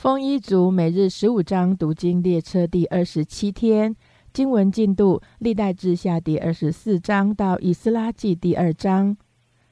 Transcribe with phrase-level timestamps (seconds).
[0.00, 3.94] 丰一族每日十五章读经列车第二十七天
[4.32, 9.14] 经文进度：历代志下第二十四章到以斯拉记第二章。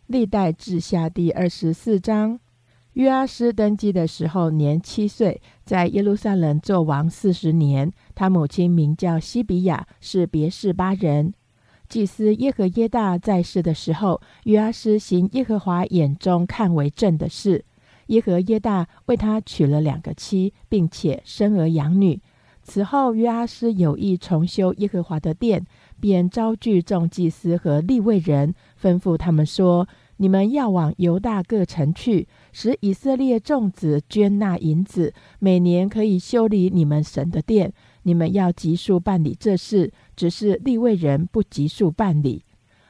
[0.07, 2.39] 历代志下第二十四章，
[2.93, 7.91] 约阿斯登基的时候年七岁，在耶路撒冷做王四十年。
[8.15, 11.33] 他母亲名叫西比亚，是别是巴人。
[11.89, 17.65] 祭司耶和耶大在世的时候，约阿斯行耶和华眼中看为正的事。
[18.09, 22.21] 耶和耶大为他娶了两个妻，并且生儿养女。
[22.63, 25.65] 此后，约阿斯有意重修耶和华的殿，
[25.99, 37.73] 便招聚众祭司和立位人，吩咐他们说：“你们要往犹大各城去，使以色列众子捐纳银子，每年可以修理你们神的殿。
[38.03, 42.45] 你们要急速办理这事，只是立位人不急速办理。”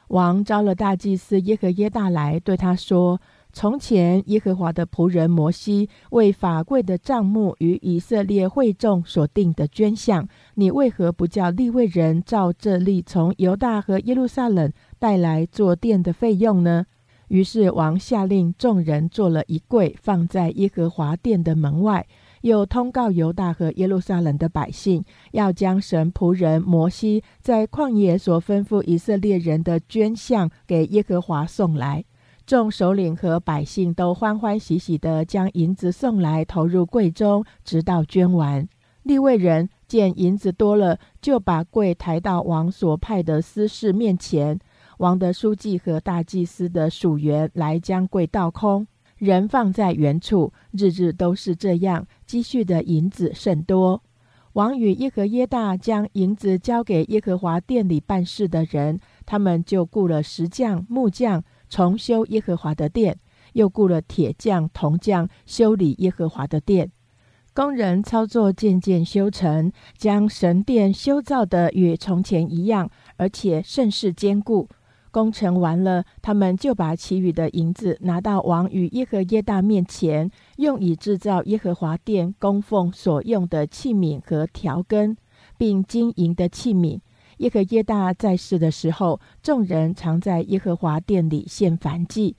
[0.09, 3.21] 王招了大祭司耶和耶大来，对他说。
[3.51, 16.85] 从前，耶和华的仆人摩西为法柜的账目与以色列会众所定的捐项，你为何不叫利未人照这例从犹大和耶路撒冷带来做殿的费用呢？
[17.29, 22.05] 于是王下令众人做了一柜，放在耶和华殿的门外，
[22.41, 32.05] 又通告犹大和耶路撒冷的百姓，要将神仆人摩西在旷野所吩咐以色列人的捐项给耶和华送来。
[32.49, 38.67] 众首领和百姓都欢欢喜喜地将银子送来，投入柜中，直到捐完。
[39.03, 44.57] 立位人见银子多了，就把柜抬到王所派的司事面前。
[44.97, 48.87] 王的书记和大祭司的属员来将柜倒空，
[49.19, 50.51] 人放在原处。
[50.71, 54.01] 日日都是这样，积蓄的银子甚多。
[54.53, 61.43] 王与耶和耶大将银子交给耶和华殿里办事的人，他们就雇了石匠、木匠。
[61.69, 63.17] 重修耶和华的殿，
[63.53, 66.91] 又雇了铁匠、铜匠修理耶和华的殿。
[67.53, 74.67] 工人操作渐渐修成，将神殿修造的与从前一样，而且甚是坚固。
[75.11, 85.17] 工程完了，他们就把其余的银子拿到王与耶和耶大面前，用以制造耶和华殿供奉所用的器皿和调羹，
[85.57, 86.99] 并金银的器皿。
[87.39, 92.35] 耶和耶大在世的时候，众人常在耶和华殿里献燔祭。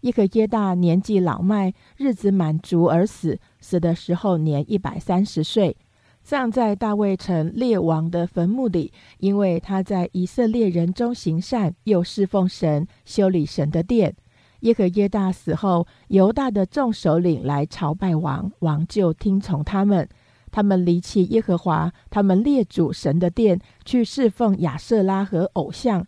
[0.00, 5.76] 耶和耶大年纪老迈，日子满足而死，死的时候年一百三十岁，
[6.22, 14.14] 葬在大卫城列王的坟墓里，因为他在以色列人中行善，又侍奉神，修理神的殿。
[14.60, 20.08] 耶和耶大死后，犹大的众首领来朝拜王，王就听从他们。
[20.54, 26.06] 他们离弃耶和华，他们列祖神的殿，去侍奉亚瑟拉和偶像。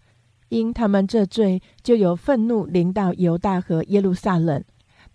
[0.51, 4.63] 因他们这罪，就有愤怒临到犹大和耶路撒冷。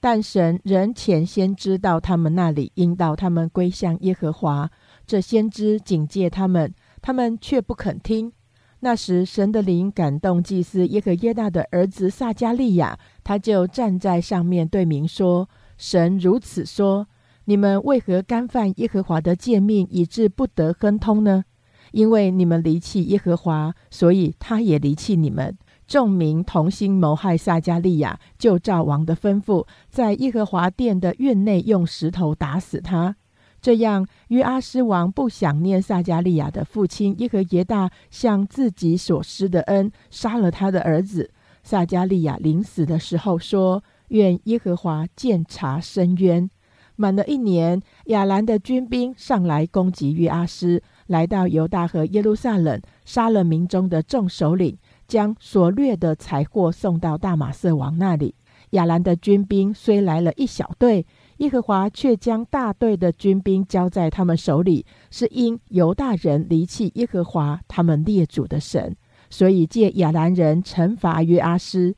[0.02, 4.70] 但神仍前先知道他们那里，引导他们归向耶和华。
[5.08, 8.34] 这先知警戒他们，他们却不肯听。
[8.82, 15.48] 那时，神的灵感动祭司耶和耶大的儿子撒加利亚，他就站在上面对民说
[15.78, 17.08] ：“神如此说。”
[17.46, 21.44] 你们为何干犯耶和华的诫命，以致不得亨通呢？
[21.92, 25.58] 因为你们离弃耶和华，所以他也离弃你们。
[25.88, 33.18] 众民同心谋害撒加利亚，就照王的吩咐，在耶和华殿的院内用石头打死他。
[33.62, 41.32] 这样，约阿斯王不想念撒加利亚的父亲耶和耶大向自己所施的恩，杀了他的儿子。
[41.62, 46.50] 撒加利亚临死的时候说：“愿耶和华鉴察深渊。”
[46.96, 58.36] 满了一年，亚兰的军兵上来攻击约阿斯，来到犹大和耶路撒冷，杀了民中的众首领，将所掠的财货送到大马色王那里。
[58.72, 61.06] 亚兰的军兵虽来了一小队，
[61.38, 68.96] 耶和华却将大队的军兵交在他们手里，是因犹大人离弃耶和华他们列祖的神，
[69.30, 71.96] 所以借亚兰人惩罚约阿斯。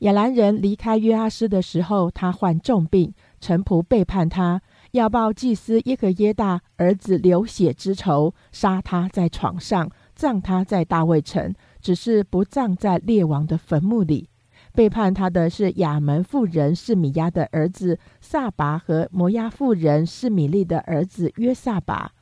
[0.00, 3.12] 亚兰人离开约阿斯的时候，他患重病。
[3.40, 4.60] 臣仆背叛他，
[4.92, 14.28] 要报祭司耶和耶大儿子流血之仇，杀他在床上，葬他在大卫城，只是不葬在列王的坟墓里。
[14.74, 22.12] 背叛他的是亚门妇人示米亚的儿子撒拔和摩押妇人示米利的儿子约撒拔。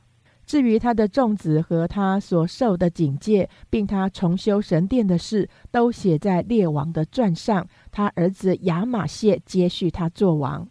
[0.45, 7.67] 至于他的众子和他所受的警戒，并他重修神殿的事，都写在列王的传上。
[7.91, 10.65] 他儿子亚玛谢接续他做王。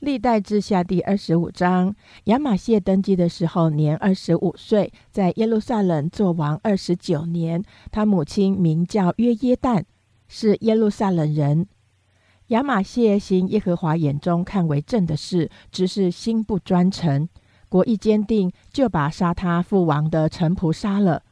[0.00, 1.94] 历代志下第二十五章，
[2.24, 7.62] 亚玛谢登基的时候年二十五岁，在耶路撒冷做王二十九年。
[7.90, 9.84] 他母亲名叫约耶旦，
[10.26, 11.66] 是耶路撒冷人。
[12.46, 17.28] 亚玛谢行耶和华眼中看为正的事，只是心不专诚，
[17.68, 21.22] 国一坚定，就把杀他父王的臣仆杀了，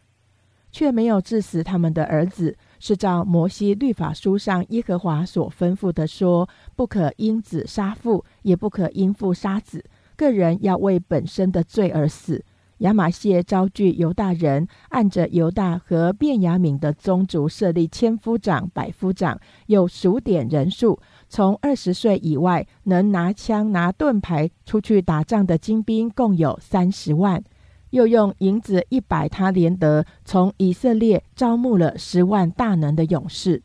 [0.71, 2.59] 却没有致死他们的儿子。
[2.79, 9.85] 是照摩西律法书上耶和华所吩咐的说：不可因子杀父，也不可因父杀子，
[10.17, 12.45] 个人要为本身的罪而死。
[12.79, 19.37] 亚玛谢招聚犹大人，按着犹大和便雅悯的宗族设立千夫长、百夫长，
[19.67, 27.43] 又数点人数，从二十岁以外能拿枪拿盾牌出去打仗的精兵共有三十万。
[27.91, 33.63] 又用银子一百他连德，从以色列招募了十万大能的勇士。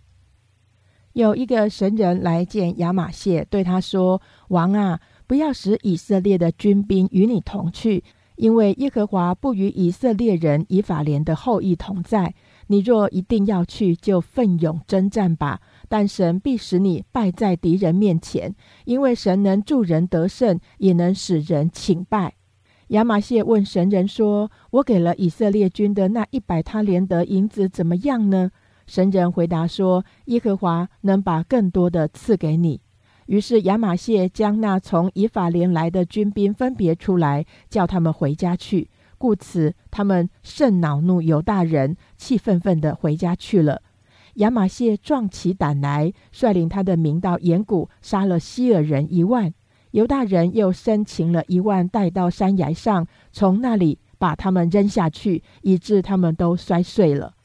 [1.13, 8.03] 有一个神人来见亚玛谢，对他说：“王啊，不要使以色列的军兵与你同去，
[8.35, 12.33] 因为耶和华不与以色列人以法莲的后裔同在。
[12.67, 15.61] 你若一定要去，就奋勇征战吧。
[15.87, 18.55] 但神必使你败在敌人面前，
[18.85, 22.33] 因为神能助人得胜，也能使人请败。”
[22.93, 28.51] 亚玛谢问神人说：“我给了以色列军的那一百他连得银子怎么样呢？”
[28.85, 32.79] 神人回答说：“耶和华能把更多的赐给你。”
[33.25, 38.91] 于是亚玛谢将那从以法莲来的军兵分别出来，叫他们回家去。
[39.17, 43.81] 故此，他们甚恼怒犹大人，气愤愤地回家去了。
[44.35, 49.51] 亚玛谢壮起胆来，率领他的民到岩谷，杀了希尔人一万。
[49.93, 57.35] 犹大人又生擒了一万，带到山崖上，从那里把他们扔下去，以致他们都摔碎了。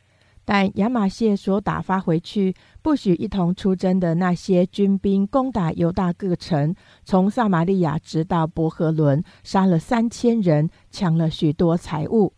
[0.47, 6.75] 但亚玛谢所打发回去，不许一同出征的那些军兵攻打犹大各城，
[7.05, 12.33] 从撒玛利亚直到伯和伦，杀了三千人，抢了许多财物。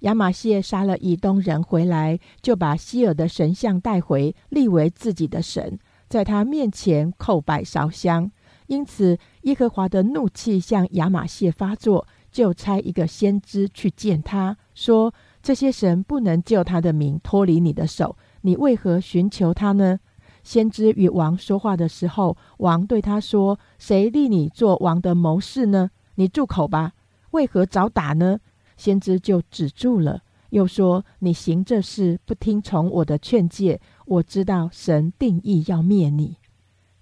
[0.00, 8.30] 亚玛谢杀了以东人回来，就把希尔的神像带回，立为自己的神，在他面前叩拜烧香。
[8.66, 15.12] 因此，耶和华的怒气向亚玛谢发作，就差一个先知去见他，说
[15.42, 19.98] ：“这些神不能救他的名脱离你的手，你为何寻求他呢？”
[20.42, 25.90] 先知与王说话的时候，王对他说：“谁立你做王的谋士呢？
[26.16, 26.92] 你住口吧！
[27.30, 28.38] 为何找打呢？”
[28.76, 36.36] 先知就止住了，又说：“你行这事不听从我的劝诫，我知道神定义要灭你。”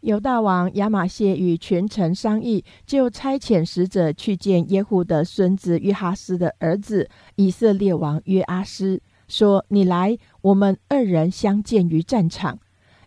[0.03, 12.59] 犹大王亚玛谢与群臣商议，就差遣使者去见耶户的孙子约哈斯的儿子以色列王约阿斯，说：“你来，我们二人相见于战场。”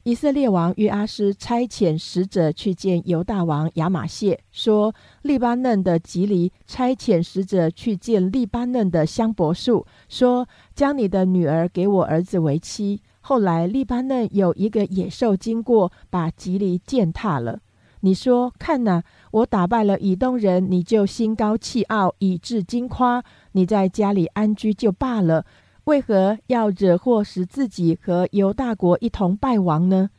[0.04, 17.60] 以色列王约阿斯差遣使者去见犹大王亚玛谢，说：“利巴嫩的吉利差遣使者去见利巴嫩的香柏树，说：将你的女儿给我儿子为妻。”后来，利巴嫩有一个野兽经过，把吉利践踏了。
[18.02, 19.02] 你说：“看呐，
[19.32, 23.24] 我打败了以东人，你就心高气傲，以致惊夸。
[23.54, 25.44] 你在家里安居就罢了，
[25.86, 30.12] 为何要惹祸，使自己和犹大国一同败亡呢？”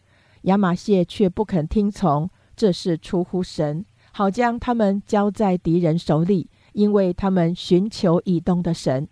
[0.43, 9.06] 亚玛谢却不肯听从，这是出乎神，好将他们交在敌人手里，因为他们寻求以东的神。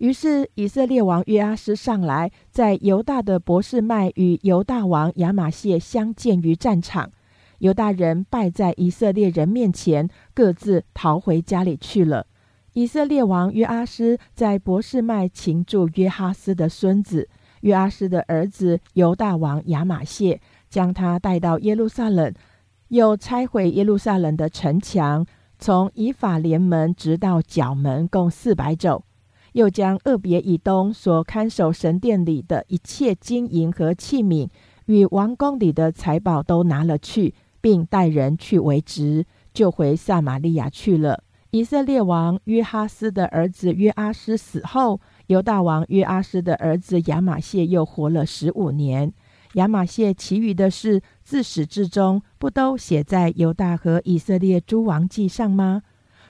[0.00, 7.10] 于是以色列王约阿斯上来，在犹大的博士麦与犹大王亚玛谢相见于战场。
[7.58, 12.26] 犹大人败在以色列人面前，各自逃回家里去了。
[12.72, 17.28] 以色列王约阿斯在博士麦擒住约哈斯的孙子
[17.60, 20.40] 约阿斯的儿子犹大王亚玛谢，
[20.70, 22.32] 将他带到耶路撒冷，
[22.88, 25.26] 又拆毁耶路撒冷的城墙，
[25.58, 29.04] 从以法莲门直到角门，共四百肘。
[29.52, 34.48] 又将厄别以东所看守神殿里的一切金银和器皿，
[34.86, 41.24] 与王宫里的财宝都拿了去，并带人去为职，就回撒玛利亚去了。
[41.52, 49.12] 以色列王约哈斯的儿子约阿斯死后，犹大王约阿斯的儿子亚玛谢又活了十五年。
[49.54, 55.82] 亚玛谢其余的事，自始至终不都写在犹大和以色列诸王记上吗？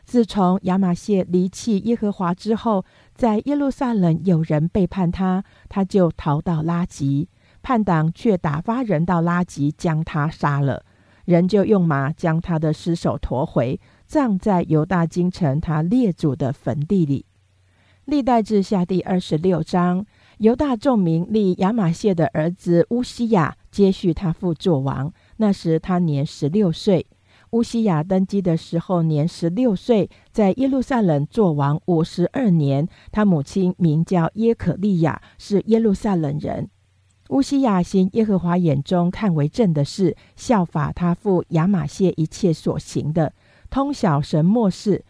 [0.07, 2.87] 自从亚玛谢离弃耶和华之后，
[3.21, 7.29] 在耶路撒冷有人背叛他，他就逃到拉吉，
[7.61, 10.83] 叛党却打发人到拉吉将他杀了，
[11.27, 17.27] 人就用马将他的尸首驮回，葬在犹大京城他列祖的坟地里。
[18.07, 20.07] 历代志下第二十六章，
[20.39, 27.07] 犹大众民立亚玛谢的儿子乌西亚接续他父作王，那时他年十六岁。
[27.51, 32.89] 乌西亚登基的时候年十六岁，在耶路撒冷做王五十二年。
[33.11, 36.69] 他母亲名叫耶可利亚，是耶路撒冷人。
[37.31, 43.33] 乌西亚行耶和华眼中看为正的事，效法他父亚玛谢一切所行的，
[43.69, 45.05] 通晓神末世。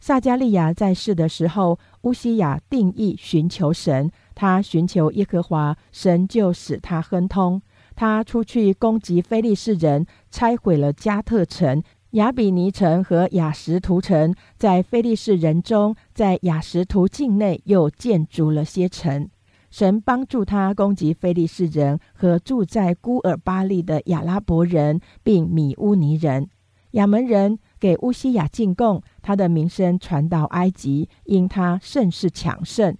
[0.00, 7.60] 撒加利亚在世的时候，乌西亚定义寻求神，他寻求耶和华，神就使他亨通。
[7.98, 19.28] 他出去攻击非利士人，拆毁了加特城、亚比尼城和雅什图城，在非利士人中，在雅什图境内又建筑了些城。
[19.68, 26.48] 神帮助他攻击非利士人和住在孤尔巴利的亚拉伯人，并米乌尼人、
[26.92, 27.58] 亚门人。
[27.80, 32.96] 给乌西亚进贡，他的名声传到埃及，因他甚是强盛。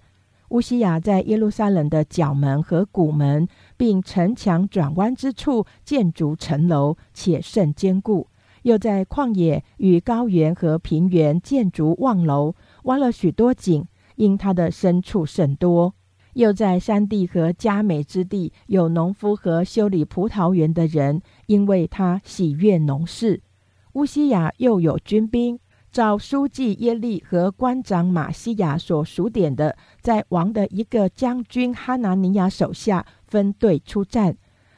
[0.49, 8.28] 乌西亚在耶路撒冷的角门和谷门，并城墙转弯之处建筑城楼，且甚坚固。
[8.62, 13.87] 又在旷野与高原和平原建筑望楼，挖了许多井，
[14.17, 15.95] 因他的牲畜甚多。
[16.35, 23.43] 又在山地和佳美之地有农夫和修理葡萄园的人，因为他喜悦农事。
[23.95, 25.59] 乌西亚又有军兵，
[25.90, 34.37] 照书记耶利和官长马西亚所数点的，在王的一个将军哈拿尼亚手下分队出战。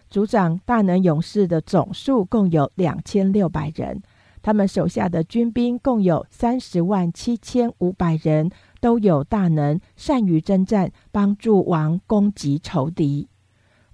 [0.08, 4.02] 族长大能勇士的总数共有两千六百人，
[4.42, 8.50] 他们手下的军兵共有三十万七千五百人，
[8.80, 13.29] 都有大能，善于征战，帮助王攻击仇敌。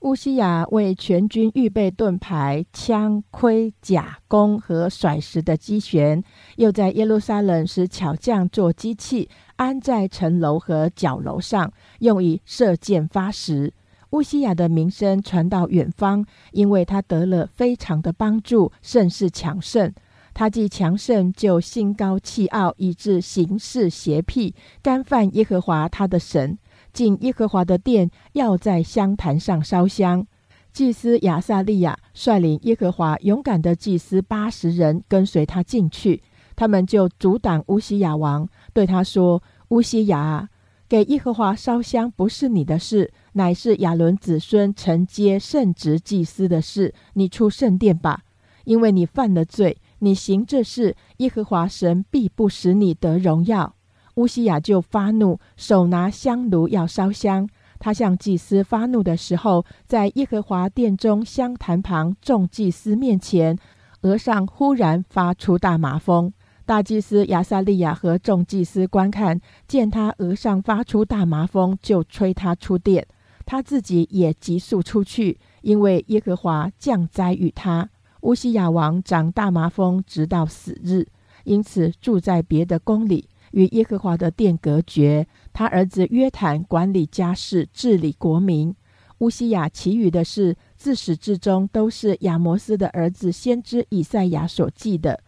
[0.01, 6.23] 乌西亚为全军预备盾牌、枪、盔、甲、弓和甩石的机旋，
[6.57, 13.73] 又在耶路撒冷使巧匠做机器，安在城楼和角楼上，用以射箭发石。
[14.11, 19.93] 乌西亚的名声传到远方，因为他得了非常的帮助，甚是强盛。
[20.33, 26.59] 他既强盛，就心高气傲，以致行事邪僻，干犯耶和华他的神。
[26.97, 30.27] 进耶和华的殿，要在香坛上烧香。
[30.73, 36.23] 祭司亚撒利亚率领耶和华勇敢的祭司八十人跟随他进去，
[36.57, 40.49] 他们就阻挡乌西亚王，对他说：“乌西亚，
[40.89, 46.95] 给耶和华烧香不是你的事，乃是亚伦子孙承接圣职祭司的事。
[47.13, 48.23] 你出圣殿吧，
[48.65, 49.77] 因为你犯了罪。
[49.99, 53.76] 你行这事，耶和华神必不使你得荣耀。”
[54.17, 57.49] 乌西亚就发怒，手拿香炉要烧香。
[57.79, 63.59] 他向祭司发怒的时候，在耶和华殿中香坛旁众祭司面前，
[64.01, 66.33] 额上忽然发出大麻风。
[66.65, 73.07] 大祭司亚撒利亚和众祭司观看，见他额上发出大麻风，就催他出殿。
[73.45, 77.91] 他自己也急速出去，因为耶和华降灾与他。
[78.23, 81.07] 乌西亚王长大麻风，直到死日，
[81.45, 83.29] 因此住在别的宫里。
[83.57, 88.75] 与耶和华的殿隔绝，他儿子约坦管理家事，治理国民。
[89.21, 95.19] 乌西亚其余的事，自始至终都是亚摩斯的儿子先知以赛亚所记的。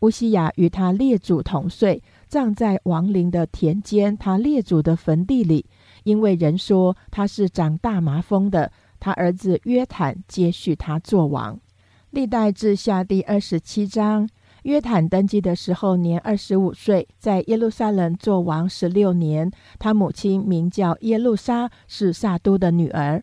[0.00, 5.66] 乌西亚与他列祖同岁，葬在王陵的田间，他列祖的坟地里。
[6.04, 11.60] 因为人说他是长大麻风的，他儿子约坦接续他做王。
[12.08, 14.26] 历代志下第二十七章。
[14.66, 19.48] 约坦登基的时候年二十五岁，在耶路撒冷做王十六年。
[19.78, 23.22] 他母亲名叫耶路撒，是撒都的女儿。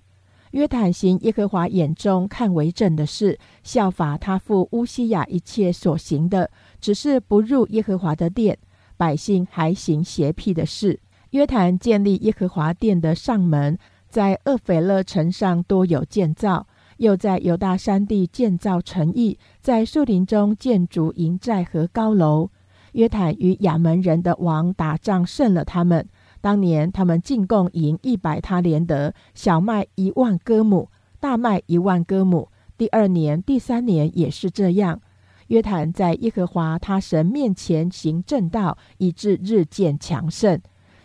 [0.52, 8.58] 约坦行耶和华眼中看为正的事，效法他父乌西亚一切所行的，只是不入耶和华的殿，
[8.96, 10.98] 百姓还行邪僻的事。
[11.32, 16.66] 约坦建立耶和华殿的上门，在厄斐勒城上多有建造。
[16.98, 22.50] 又在犹大山地建造城邑，在树林中建筑营寨和高楼。
[22.94, 26.08] 约坦与亚门人的王打仗胜了他们。
[26.42, 32.50] 当年他们进贡银一百他连德，小麦一万戈姆，大麦一万戈姆。
[32.78, 35.02] 第二年、第三年也是这样。
[35.48, 40.60] 约坦在耶和华他神面前行正道，以致日渐强盛。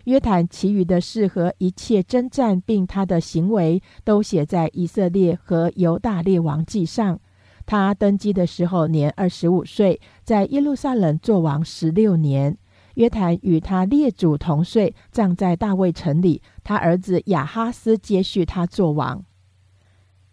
[0.09, 7.21] 约坦其余的事和一切征战，并他的行为，都写在以色列和犹大列王记上。
[7.67, 12.57] 他登基的时候年二十五岁，在耶路撒冷做王十六年。
[12.95, 16.41] 约坦与他列祖同岁，葬在大卫城里。
[16.65, 19.23] 他儿子亚哈斯接续他做王。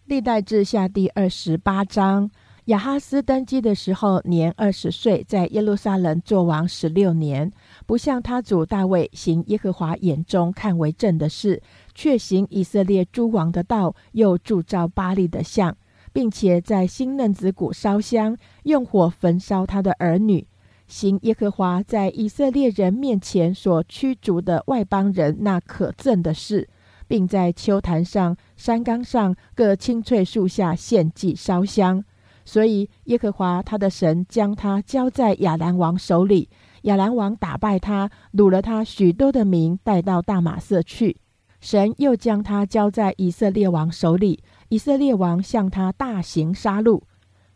[0.05, 2.31] 历代志下第二十八章。
[2.65, 7.51] 亚哈斯登基的时候年二十岁，在耶路撒冷做王十六年。
[7.85, 11.61] 不像他祖大卫行耶和华眼中看为正的事，
[11.93, 15.75] 却行以色列诸王的道，又铸造巴利的像，
[16.11, 20.47] 并且在新嫩子谷烧香，用火焚烧他的儿女，
[20.87, 26.69] 行耶和华在以色列人面前所驱逐的外邦人那可憎的事。
[27.07, 32.03] 并在秋坛上、山冈上各青翠树下献祭烧香。
[32.43, 36.49] 所以耶和华他的神将他交在亚兰王手里，
[36.85, 41.17] 亚兰王打败他，掳了他许多的民，带到大马色去。
[41.59, 47.01] 神又将他交在以色列王手里，以色列王向他大行杀戮。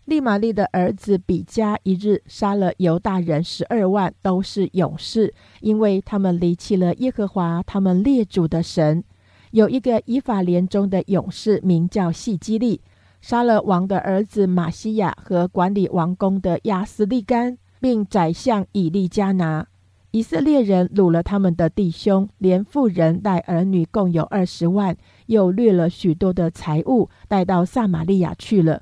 [0.06, 5.32] 利玛利的儿子比加一日杀了犹大人十二万，都是勇士，
[5.62, 9.04] 因为他们离弃了耶和华他们列祖的神。
[9.52, 12.82] 有一个以法莲中的勇士，名叫细基利。
[13.22, 19.68] 杀了王的儿子马西亚和管理王宫的亚斯利干，并宰相以利加拿。
[20.12, 28.82] 以色列人掳了他们的弟兄，连妇人带儿女共有二十万，又掠了许多的财物，带到撒玛利亚去了。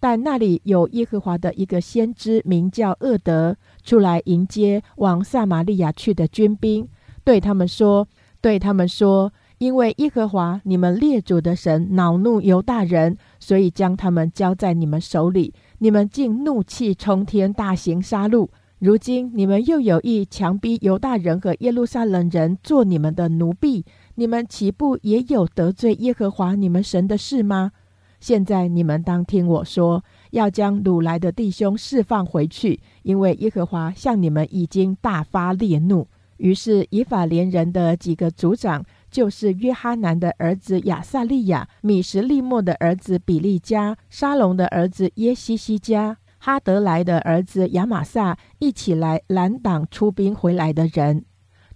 [0.00, 6.88] 但那里有耶和华的一个先知，名叫厄德，出来迎接往撒玛利亚去的军兵，
[7.24, 8.08] 对他们说
[8.42, 15.54] ：“对他们说。”因为耶和华你们列祖的神恼怒犹大人，所以将他们交在你们手里。
[15.78, 18.48] 你们竟怒气冲天，大行杀戮。
[18.78, 27.72] 如今你们又有意强逼犹大人和耶路撒冷人做你们的奴婢，你们岂不也有得罪耶和华你们神的事吗？
[28.20, 36.06] 现在你们当听我说，要将掳来的弟兄释放回去，因为耶和华向你们已经大发烈怒。
[36.38, 38.84] 于是以法莲人的几个族长。
[39.16, 51.24] 就是约哈南的儿子亚撒利亚、米什利莫的儿子比利加、沙龙的儿子耶西西加、哈德莱的儿子亚玛撒一起来拦挡出兵回来的人，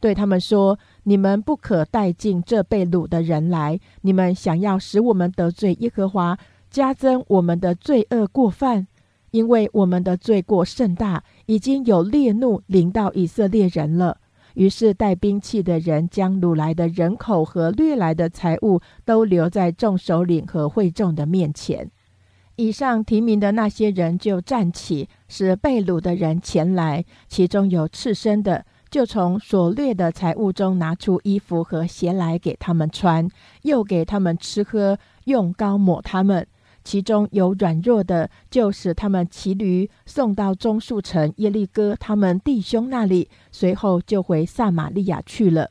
[0.01, 3.81] 对他们说：“你们不可带进这被掳的人来。
[4.03, 6.37] 你们想要使我们得罪耶和华，
[6.71, 8.87] 加增我们的罪恶过犯，
[9.31, 14.19] 因为我们的罪过甚大，已经有烈怒临到以色列人了。”
[14.55, 21.91] 于是带兵器的人将掳来的人口和掠来的财物都留在众首领和会众的面前。
[22.57, 27.05] 以上提名的那些人就站起，使被掳的人前来。
[27.27, 33.27] 其中有赤身的，就从所掠的财物中拿出衣服和鞋来给他们穿，
[33.63, 36.47] 又给他们吃喝，用膏抹他们。
[36.83, 45.71] 其中有软弱的，就使他们骑驴送到中树城耶利哥他们弟兄那里，随后就回撒玛利亚去了。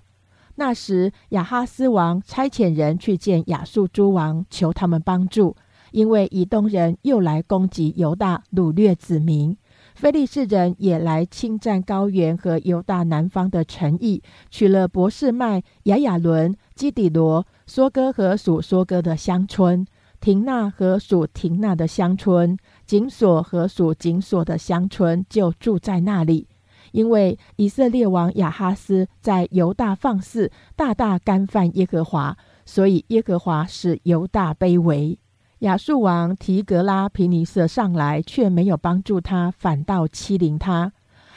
[0.56, 5.56] 那时亚哈斯王差遣人去见亚述诸王，求他们帮助，
[5.92, 9.56] 因为以东人又来攻击犹大，掳掠子民；
[9.96, 19.88] 非利士人也来侵占高原和犹大南方的城邑，取了博士麦、亚亚伦、基底罗、梭哥和属梭哥的乡村。
[20.20, 26.48] 廷纳和属廷纳的乡村，紧索和属紧索的乡村就住在那里。
[26.92, 35.18] 因为以色列王亚哈斯在犹大放肆，大大干犯耶和华，所以耶和华使犹大卑微。
[35.60, 40.92] 亚述王提格拉皮尼瑟上来，却没有帮助他，反倒欺凌他。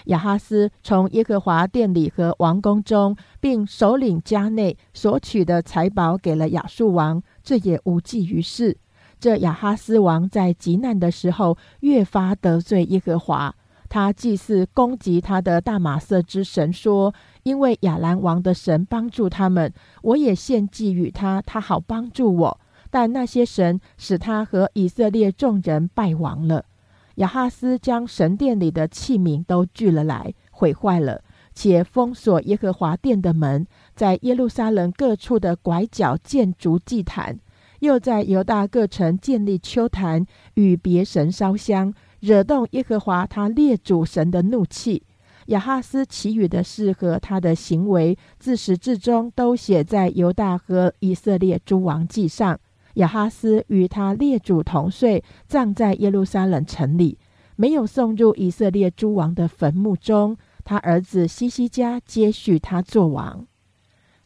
[0.07, 7.23] 亚哈斯从耶和华殿里和王宫中，并首领家内所取的财宝，给了亚述王。
[7.42, 8.76] 这也无济于事。
[9.20, 13.55] 这亚哈斯王在极难的时候，越发得罪耶和华。
[13.88, 22.61] 他祭祀攻击他的大马色之神，说：“因为亚兰王的神帮助他们，我也献祭与他，他好帮助我。
[22.90, 26.64] 但那些神使他和以色列众人败亡了。”
[27.16, 31.22] 亚哈斯将神殿里的器皿都聚了来，毁坏了，
[31.55, 33.67] 且封锁耶和华殿的门。
[33.95, 37.38] 在耶路撒冷各处的拐角建筑祭坛，
[37.81, 45.03] 又在犹大各城建立丘坛，与别神烧香，惹动耶和华他列祖神的怒气。
[45.47, 52.59] 亚哈斯其余的事和他的行为，自始至终都写在犹大和以色列诸王记上。
[52.95, 57.19] 亚哈斯与他列祖同睡，葬在耶路撒冷城里，
[57.57, 60.37] 没有送入以色列诸王的坟墓中。
[60.64, 63.46] 他儿子西西家接续他做王。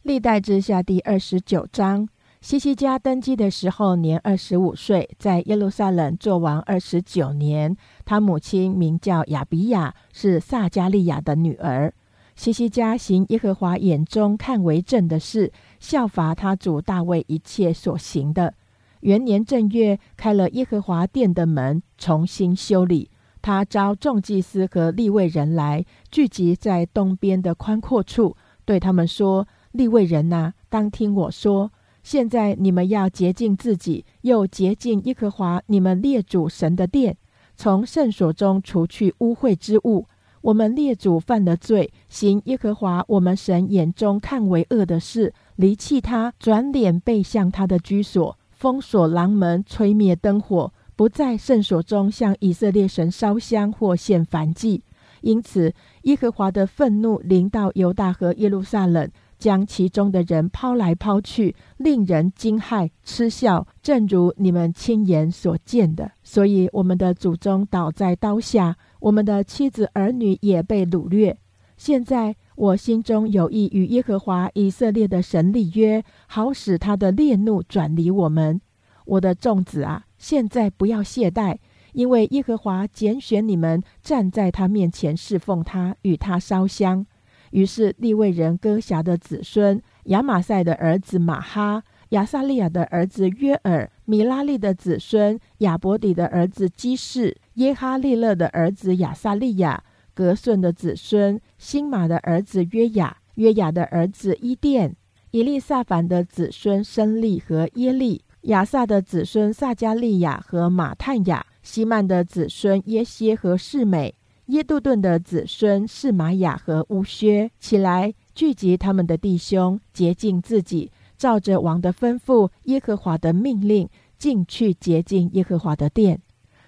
[0.02, 2.08] 历代之下第二十九章，
[2.40, 7.76] 西西家登基的时候年二十五岁，在耶路撒冷做王二十九年。
[8.04, 11.92] 他母亲名叫亚比亚，是撒加利亚的女儿。
[12.36, 18.54] 西西家行耶和华眼中看为正的事，效法他主大卫一切所行的。
[19.00, 23.10] 元年正月，开了耶和华殿的门，重新修理。
[23.46, 29.46] 他招众祭司和立位人来，聚集在东边的宽阔处，对他们说。
[29.70, 31.70] 立位人呐，当听我说。
[32.02, 37.16] 现在你们要洁净自己，又洁净耶和华你们列祖神的殿，
[37.54, 40.08] 从圣所中除去污秽之物。
[40.40, 54.82] 我们列祖犯了罪，行耶和华我们神眼中看为恶的事，离弃他，转脸背向他的居所，封锁廊门，吹灭灯火，不在圣所中向以色列神烧香或献燔祭。
[55.20, 59.08] 因此，耶和华的愤怒临到犹大和耶路撒冷。
[59.38, 66.10] 将其中的人抛来抛去，令人惊骇嗤笑，正如你们亲眼所见的。
[66.22, 71.36] 所以，我们的祖宗倒在刀下，我们的妻子儿女也被掳掠。
[71.76, 78.58] 现在，我心中有意与耶和华以色列的神立约，好使他的烈怒转离我们。
[79.04, 81.56] 我的众子啊，现在不要懈怠，
[81.92, 87.06] 因为耶和华拣选你们，站在他面前侍奉他，与他烧香。
[87.52, 104.96] 于是利未人哥辖的子孙亚玛赛的儿子马哈、亚撒利亚的儿子约尔、米拉利的子孙亚伯底的儿子基士、耶哈利勒的儿子亚撒利亚、格顺的子孙辛马的儿子约雅、约雅的儿子伊甸、
[105.30, 114.14] 以利萨凡的子孙申利和耶利、亚萨的子孙撒加利亚和马探雅、希曼的子孙耶歇和世美。
[114.46, 126.20] 耶杜顿的子孙是玛雅和乌薛起来，聚集他们的弟兄，洁净自己，照着王的吩咐、耶和华的命令，进去洁净耶和华的殿。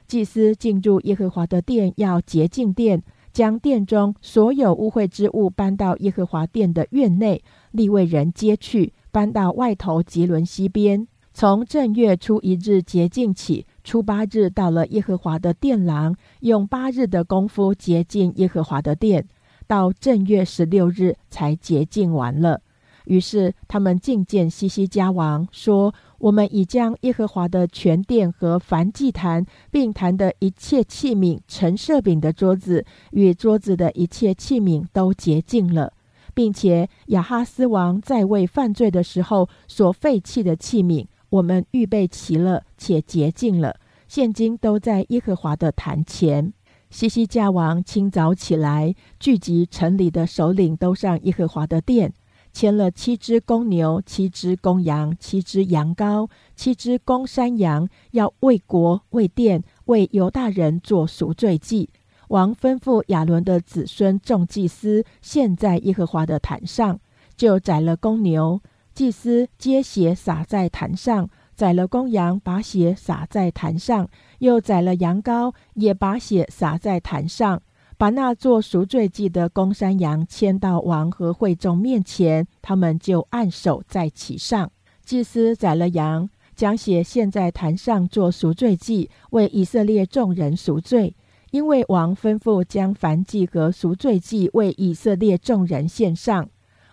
[0.08, 3.00] 祭司进入耶和华的殿，要洁净殿，
[3.32, 11.06] 将殿中所有污秽之物搬到耶和华殿的院内，立为人接去，搬到外头吉伦西边。
[11.40, 13.64] 从正月初一日洁净起。
[13.85, 19.24] 初八日到了耶和华的殿廊，用八日的功夫洁净耶和华的殿，
[19.68, 22.61] 到正月十六日才洁净完了。
[23.05, 35.92] 于是他们觐见西西家王，说：“我们已将耶和华的全殿和燔祭坛，并坛的一切器皿、陈设饼的桌子与桌子的一切器皿都洁净了，
[36.35, 43.76] 并且亚哈斯王在位犯罪的时候所废弃的器皿。”我们预备齐了，且洁净了，
[44.08, 46.52] 现今都在耶和华的坛前。
[46.90, 52.14] 西西家王清早起来，聚集城里的首领，都上耶和华的殿，
[52.50, 61.90] 牵了七只公牛、七只公羊、七只羊羔、七只公山羊，要为国、为殿、为犹大人做赎罪祭。
[62.28, 66.98] 王吩咐亚伦的子孙众祭司，献在耶和华的坛上，
[67.36, 68.62] 就宰了公牛。
[68.98, 74.08] 祭司接血洒在坛上，宰了公羊，把血洒在坛上，
[74.40, 77.62] 又宰了羊羔，也把血洒在坛上，
[77.96, 84.68] 把那做赎罪祭的公山羊牵到王和会众面前，他们就按手在其上。
[85.04, 91.14] 祭司宰了羊，将血献在坛上做赎罪祭，为以色列众人赎罪，
[91.52, 96.48] 因为王吩咐将燔祭和赎罪祭为以色列众人献上。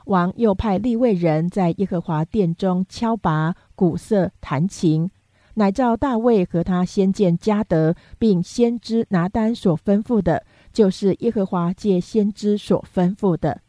[0.06, 5.10] 王又派立位人在耶和华殿中敲拔、鼓瑟、弹琴，
[5.56, 13.62] 乃照大卫和他先见加德，并先知拿单所吩咐的，就是耶和华借先知所吩咐的。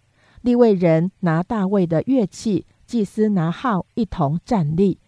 [0.42, 4.98] 立位人拿大卫的乐器，祭司拿号，一同站立。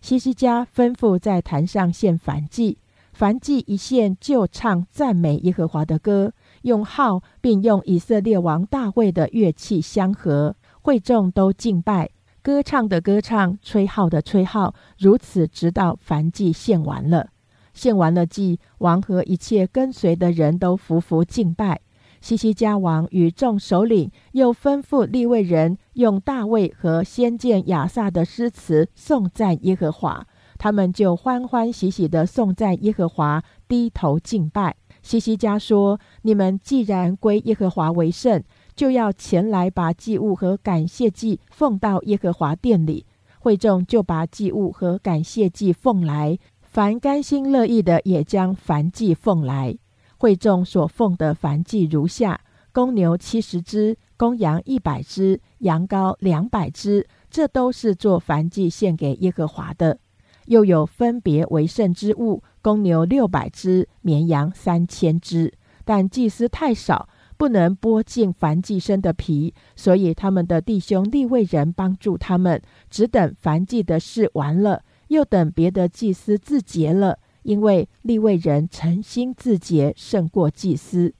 [0.00, 2.76] 西西家吩咐在坛上献燔祭，
[3.18, 10.54] 燔祭一献，就唱赞美耶和华的歌，用号，并用以色列王大卫的乐器相合。
[10.84, 12.10] 会众都敬拜，
[12.42, 17.30] 歌唱的歌唱，吹号的吹号，如此直到燔祭献完了。
[17.72, 21.80] 献完了祭，王和一切跟随的人都服服敬拜。
[22.20, 30.26] 西西家王与众首领又吩咐立位人用大卫和先见亚萨的诗词颂赞耶和华，
[30.58, 34.76] 他们就欢欢喜喜的颂赞耶和华，低头敬拜。
[35.00, 38.44] 西西家说：“你们既然归耶和华为圣。”
[38.76, 43.06] 就要前来把祭物和感谢祭奉到耶和华殿里，
[43.38, 49.76] 会众就把祭物和感谢祭奉来，凡甘心乐意的也将燔祭奉来。
[50.16, 52.40] 会众所奉的燔祭如下：
[52.72, 59.98] 公牛七十只，公羊一百只，羊羔两百只，这都是做燔祭献给耶和华的。
[60.46, 65.52] 又有分别为圣之物：公牛六百只，绵羊三千只，
[65.84, 67.08] 但祭司太少。
[67.36, 81.12] 不能剥尽凡祭生的皮，所以他们的弟兄立位人帮助他们，只等凡祭的事完了，又等别的祭司自洁了，因为立位人诚心自洁胜过祭司。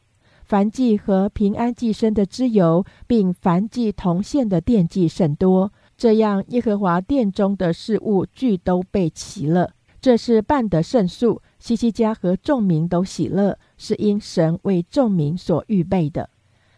[0.45, 9.73] 凡祭和平安祭生的之由，并凡祭同献的奠祭甚多，这样耶和华殿中的事物俱都备齐了。
[10.03, 13.59] 这是办得胜数，西西家和众民都喜乐。
[13.85, 16.31] 是因神为众民所预备的。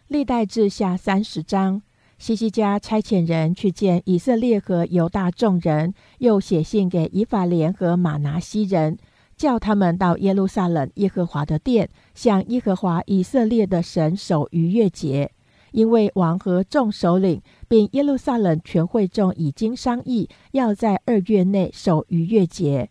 [0.09, 1.81] 历代志下三十章，
[2.17, 8.97] 西西家差遣人去见以色列和犹大众人，又写信给以法莲和马拿西人，
[9.37, 15.31] 叫他们到耶路撒冷耶和华的殿，向耶和华以色列的神守逾越节。
[15.71, 22.89] 因为王和众首领并耶路撒冷全会众已经商议，要在二月内守逾越节。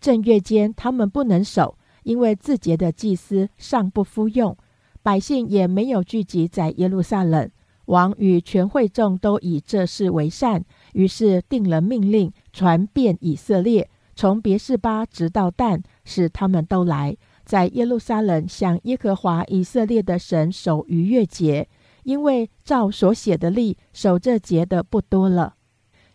[0.00, 4.56] 正月间他们不能守，因为自节的祭司尚不敷用。
[5.02, 7.50] 百姓也没有聚集在耶路撒冷，
[7.86, 21.66] 王与全会众都以这事为善，于是定了命令，传遍以色列，从别是巴直到但，使他们都来，在耶路撒冷向耶和华以色列的神守逾越节，
[22.02, 25.54] 因为照所写的例，守这节的不多了。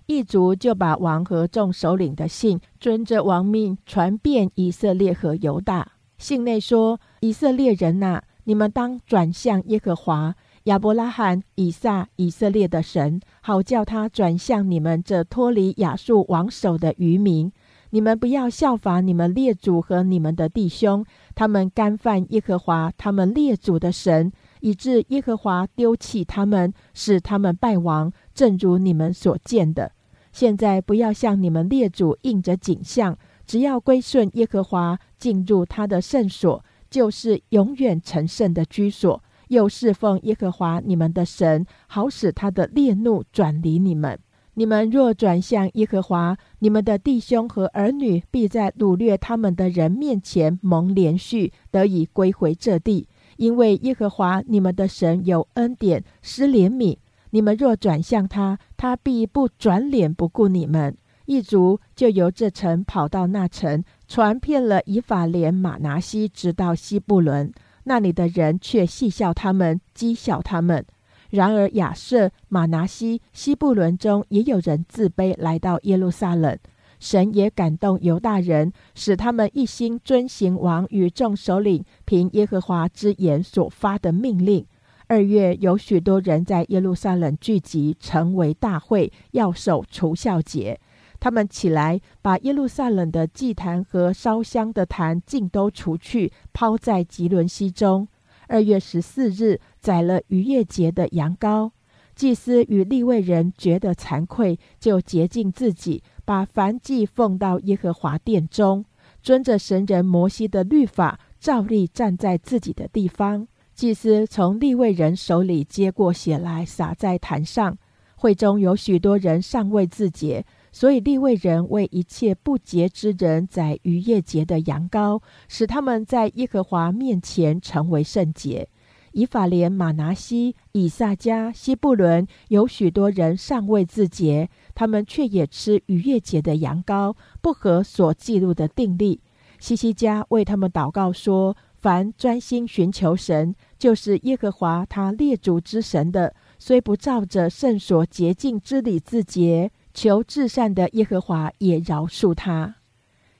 [0.07, 5.93] 一族就把王和众首领的信，遵着王命传遍以色列和犹大。
[6.17, 17.51] 信内说：“以色列人呐。”你们当转向耶和华亚伯拉罕、以撒、以色列的神，好叫他转向你们这脱离亚述王手的渔民。
[17.89, 29.93] 你们不要效法你们列祖和你们的弟兄，他们干犯耶和华他们列祖的神，以致耶和华丢弃他们，使他们败亡，正如你们所见的。
[30.35, 33.17] 现在不要向你们列祖应着景象，
[33.47, 36.61] 只要归顺耶和华，进入他的圣所。
[36.89, 44.19] 就是永远成圣的居所，又侍奉耶和华你们的神，好使他的烈怒转离你们。
[44.55, 53.07] 你们若转向耶和华，你们的弟兄和儿女必在掳掠他们的人面前蒙连续，得以归回这地。
[53.37, 56.97] 因为耶和华你们的神有恩典，施怜悯。
[57.35, 60.95] 你们若转向他，他必不转脸不顾你们。
[61.25, 63.83] 一族就由这城跑到那城。
[64.07, 67.51] 传遍了以法莲、马拿西，直到西布伦，
[67.83, 70.85] 那里的人却戏笑他们，讥笑他们。
[71.29, 76.57] 然而亚瑟、马拿西、西布伦中也有人自卑，来到耶路撒冷。
[77.01, 84.65] 神也感动犹大人，使他们一心遵行王与众首领凭耶和华之言所发的命令。
[85.07, 90.79] 二月有许多人在耶路撒冷聚集，成为大会，要守除孝节。
[91.19, 98.07] 他们起来，把耶路撒冷的祭坛和烧香的坛尽都除去，抛在吉伦西中。
[98.47, 101.69] 二月十四日，宰了逾越节的羊羔。
[102.15, 108.85] 祭司与立位人觉得惭愧，就洁净自己，把燔祭奉到耶和华殿中，
[109.21, 113.47] 遵着神人摩西的律法，照例站在自己的地方。
[113.75, 117.77] 祭司从立位人手里接过血来，洒在坛上。
[118.15, 120.45] 会中有许多人尚未自洁。
[120.71, 128.67] 所以立位人为一切不洁之人宰逾越节的羊羔，使他们在耶和华面前成为圣洁。
[129.11, 139.21] 以法莲、马拿西、以撒加、西布伦有许多人尚未自洁，他们却也吃逾越节的羊羔，不合所记录的定例。
[139.59, 149.71] 西西家为他们祷告说：凡专心寻求神，就是耶和华他列祖之神的，虽不照着圣所洁净之礼自洁。
[149.93, 152.75] 求至善的耶和华也饶恕他。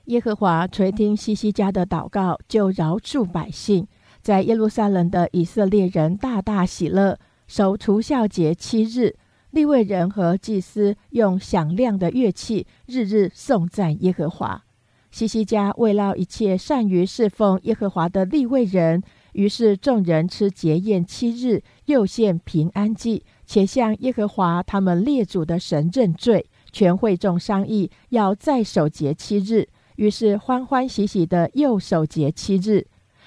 [0.06, 3.86] 耶和华垂听西西家的祷告，就饶恕百姓。
[4.22, 9.16] 在耶路撒冷的以色列人大大喜乐，守除孝节七日。
[9.50, 14.64] 利未人和祭司用响亮的乐器，日日颂赞耶和华。
[15.10, 19.02] 西西家为了一切善于侍奉耶和华的利未人，
[19.36, 23.22] 于是众人吃节宴七日，又献平安祭。
[23.44, 32.86] 且向耶和华他们列祖的神认罪，全会众商议要再守节七日，于是欢欢喜喜的又守节七日。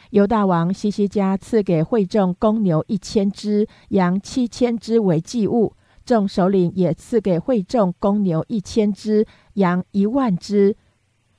[0.10, 10.76] 犹大王西西家赐给会众公牛一千只，羊七千只为祭物，众首领也赐给会众公牛一千只，羊一万只，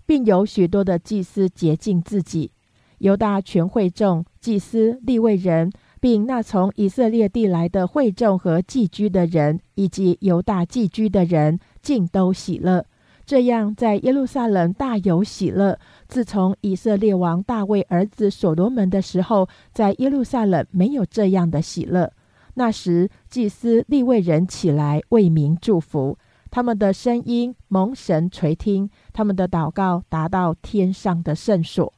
[0.06, 2.52] 并有许多的祭司洁净自己。
[2.98, 5.70] 犹大全会众祭司立位人。
[6.00, 12.87] 并那从以色列地来的会众和寄居的人，以及犹大寄居的人，尽都喜乐。
[13.26, 15.79] 这样，在耶路撒冷大有喜乐。
[16.09, 22.11] 自从以色列王大卫儿子所罗门的时候，在耶路撒冷没有这样的喜乐。
[22.55, 26.16] 那时，祭司立位人起来为民祝福，
[26.50, 31.92] 他们的声音蒙神垂听，他们的祷告达到天上的圣所。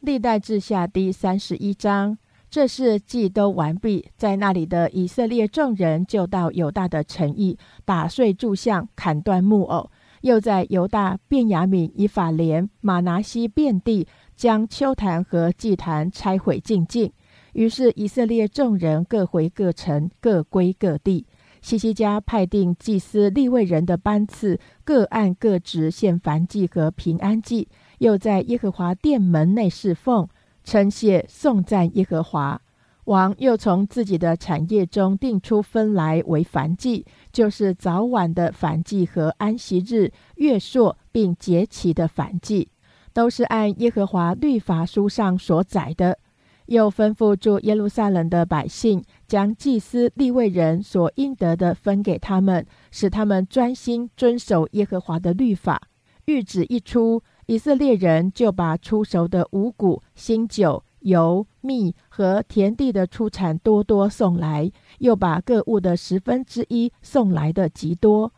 [0.00, 2.16] 历代志下第三十一章。
[2.48, 14.06] 这事既都完毕，在那里的以色列众人就到犹大的城邑，打碎柱像，砍断木偶；又在犹大、便雅悯、以法莲、马拿西遍地，
[14.36, 17.12] 将秋坛和祭坛拆毁净尽。
[17.52, 21.26] 于是以色列众人各回各城，各归各地。
[21.62, 27.66] 西西家派定祭司立位人的班次，各按各职献燔祭和平安祭，
[27.98, 30.28] 又在耶和华殿门内侍奉，
[30.64, 32.60] 称谢颂赞耶和华。
[33.04, 42.68] 王又从自己的产业中定出分来为燔祭，就是早晚的燔祭和安息日、月朔并节期的燔祭，
[43.12, 46.18] 都是按耶和华律法书上所载的。
[46.66, 55.80] 又吩咐住耶路撒冷的百姓，将祭司立位人所应得的分给他们，使他们专心遵守耶和华的律法。
[56.26, 60.84] 谕旨一出，以色列人就把出熟的五谷、新酒。
[61.00, 68.32] 油、蜜和田地的出产多多送来，又把各物的十分之一送来的极多。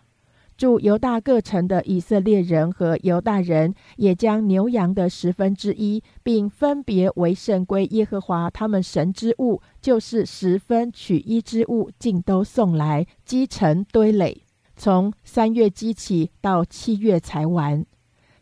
[0.55, 14.43] 住犹大各城的以色列人和犹大人也将牛羊的十分之一，并分别为圣归耶和华他们神之物，就是十分取一之物，尽都送来积成堆垒。
[14.77, 17.87] 从三月积起到七月才完。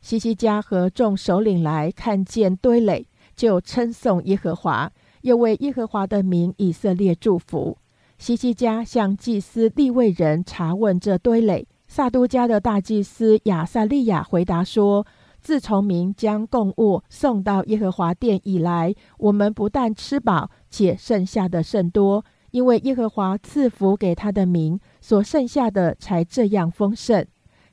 [0.07, 3.09] 西西家和众首领来看见堆垒。
[3.35, 4.93] 就称颂耶和华，
[5.23, 7.77] 又为耶和华的名以色列祝福。
[8.19, 11.67] 西西家向祭司立位人查问这堆垒。
[11.89, 15.05] 撒都家的大祭司亚撒利亚回答说
[15.43, 27.27] ：“自从民将供物送到耶和华殿以来，我们不但吃饱，且剩下的甚多，因为耶和华赐福给他的民，所剩下的才这样丰盛。”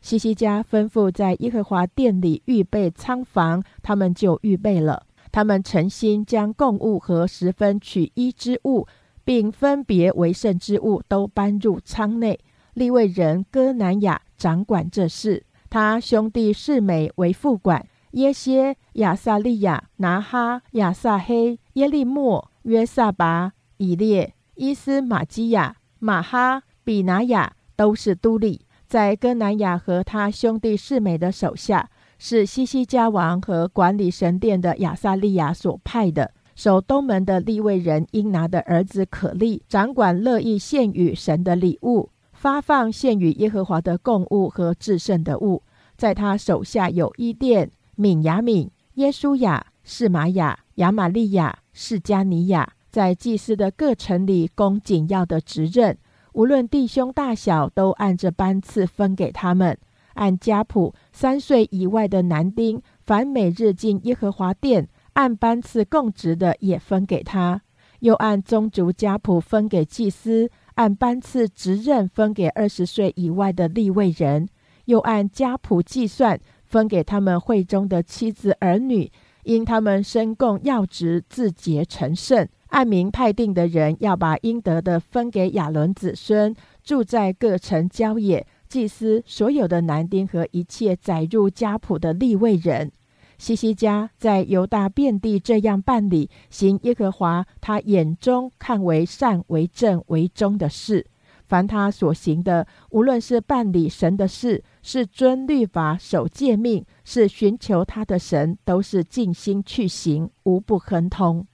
[0.04, 5.04] 西西家吩咐在耶和华殿里预备仓房，他们就预备了。
[5.32, 8.86] 他们诚心将供物和十分取一之物，
[9.24, 12.38] 并分别为圣之物，都搬入仓内。
[12.74, 17.88] 利未人哥南雅掌管这事，他兄弟世美为副管。
[18.12, 31.90] 耶歇、亚撒利亚、拿哈、亚撒黑、耶利莫、约撒拔、以列、伊斯玛基亚、马哈、比拿雅都是都利，在哥南雅和他兄弟世美的手下。
[32.20, 36.32] 是西西家王和管理神殿的亚撒利亚所派的。
[36.56, 45.64] 守东门的立位人英拿的儿子可利掌管乐意献与神的礼物，发放献与耶和华的供物和至圣的物。
[45.98, 55.98] 在他手下有伊甸、敏雅敏、耶稣雅、士玛雅、亚玛利亚、士加尼亚，在祭司的各城里供紧要的职任，
[56.34, 59.78] 无论弟兄大小，都按着班次分给他们。
[60.16, 67.62] 按家谱，三岁以外的男丁，凡每日进耶和华殿按班次供职的，也分给他；
[68.00, 74.48] 又按宗族家谱分给祭司，按班次职任分给二十岁以外的立位人；
[74.86, 79.12] 又按家谱计算分给他们会中的妻子儿女，
[79.44, 82.48] 因他们身供要职，自洁成圣。
[82.74, 88.46] 按名派定的人，要把应得的分给亚伦子孙，住在各城郊野。
[88.68, 92.92] 祭司所有的男丁和一切载入家谱的立位人，
[93.38, 101.06] 西西家在犹大遍地这样办理，行耶和华他眼中看为善、为正、为忠的事。
[101.46, 111.46] 凡他所行的，无论是办理神的事，是遵律法、守诫命，是寻求他的神，都是尽心去行，无不亨通。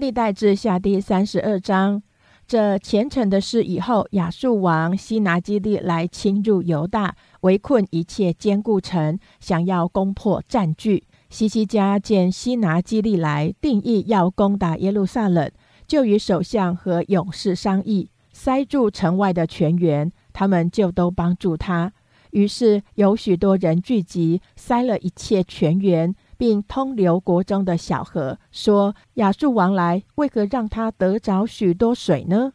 [0.00, 2.02] 历代志下第三十二章。
[2.46, 11.04] 这虔诚的事以后，亚述王西拿基利来侵入犹大，围困一切坚固城，想要攻破占据。
[11.28, 15.48] 西西家见西拿基利来，定义要攻打耶路撒冷，
[15.86, 21.92] 就与首相和勇士商议，塞住城外的泉源，他们就都帮助他。
[22.30, 26.14] 于是有许多人聚集，塞了一切泉源。
[26.40, 32.54] 并通流国中的小河，说：“亚述王来，为何让他得着许多水呢？”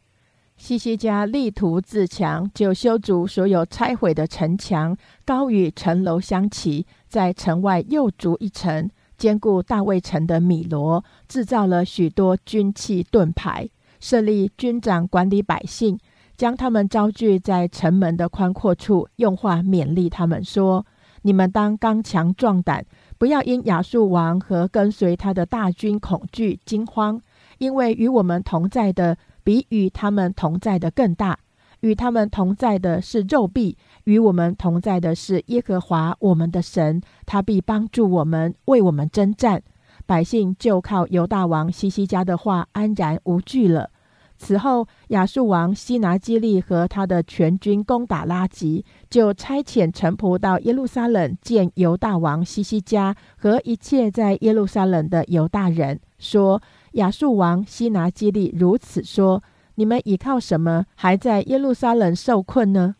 [0.57, 13.69] 西西家力图自强，就修筑所有拆毁的城墙，高与城楼相齐，在城外又筑一城，兼顾大卫城的米罗，制造了许多军器盾牌，
[13.99, 15.99] 设立军长管理百姓，
[16.35, 20.87] 将他们招聚在城门的宽阔处，用话勉励他们说
[21.21, 22.83] ：“你们当刚强壮胆。”
[23.17, 27.21] 不要因亚述王和跟随他的大军恐惧惊慌，
[27.57, 31.39] 因为与我们同在的比与他们同在的更大。
[31.81, 39.61] 与他们同在的是肉臂，与我们同在的是耶和华我们的神，他必帮助我们，为我们征战。
[40.07, 43.91] 百姓就靠犹大王西西家的话安然无惧了。
[44.37, 56.61] 此后，亚述王西拿基利和他的全军攻打拉吉，就差遣臣仆到耶路撒冷见犹大王西西家和一切在耶路撒冷的犹大人，说
[56.93, 59.41] ：“亚述王西拿基利如此说
[59.75, 62.95] ：“你们依靠什么，还在耶路撒冷受困呢？”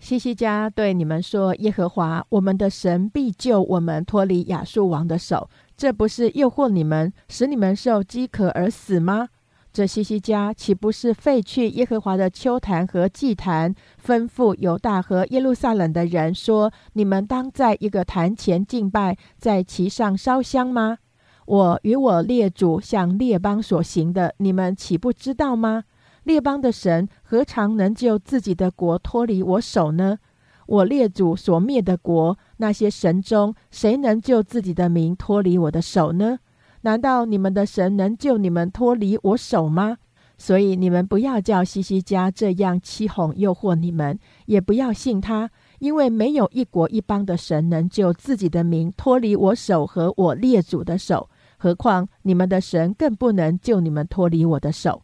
[0.00, 5.48] 西西家对你们说：“耶和华我们的神必救我们脱离亚述王的手。
[5.76, 9.28] 这不是诱惑你们，使你们受饥渴而死吗？”
[9.72, 13.72] 这西西家岂不是废去耶和华的秋坛和祭坛，
[14.04, 20.98] 吩咐犹大和耶路撒冷的人说：“你们当在一个坛前敬拜，在其上烧香吗？
[21.46, 25.84] 我与我列祖向列邦所行的，你们岂不知道吗？
[26.24, 30.18] 列邦的神何尝能救自己的国脱离我手呢？
[30.66, 36.40] 我列祖所灭的国，那些神中谁能救自己的名脱离我的手呢？”
[36.82, 39.98] 难道你们的神能救你们脱离我手吗？
[40.38, 45.50] 所以你们不要叫西西家这样欺哄诱惑你们，也不要信他，
[45.80, 51.28] 因为没有一国一邦的神能救自己的民脱离我手和我列祖的手，
[51.58, 55.02] 何况你们的神更不能救你们脱离我的手。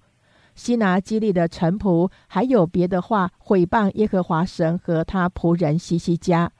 [0.55, 6.51] 西拿基利的臣仆还有别的话毁谤耶和华神和他仆人西西家。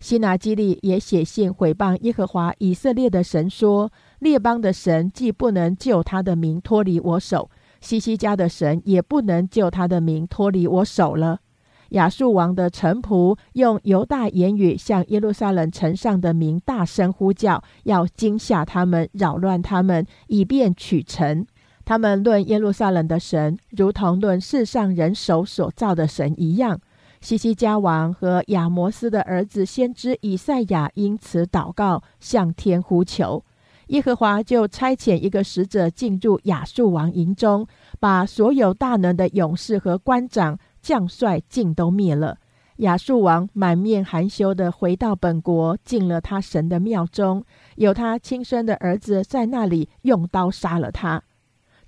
[0.00, 3.90] 西拿基利也写信毁谤耶和华以色列的神说。
[4.22, 7.50] 列邦的神既不能救他的名脱离我手，
[7.80, 11.40] 西西家的神也不能救他的名脱离我手了。
[11.88, 21.44] 亚述王的臣仆用犹大言语向耶路撒冷城上的民大声呼叫，要惊吓他们，扰乱他们，以便取城。
[21.84, 26.78] 他们论耶路撒冷的神，如同论世上人手所造的神一样。
[27.20, 33.44] 西西家王和亚摩斯的儿子先知以赛亚因此祷告，向天呼求。
[33.92, 37.66] 耶和华就差遣一个使者进入亚述王营中，
[38.00, 42.38] 把所有大能的勇士和官长、将帅尽都灭了。
[42.76, 47.44] 亚述王满面含羞地回到本国，进了他神的庙中，
[47.76, 51.22] 有他亲生的儿子在那里用刀杀了他。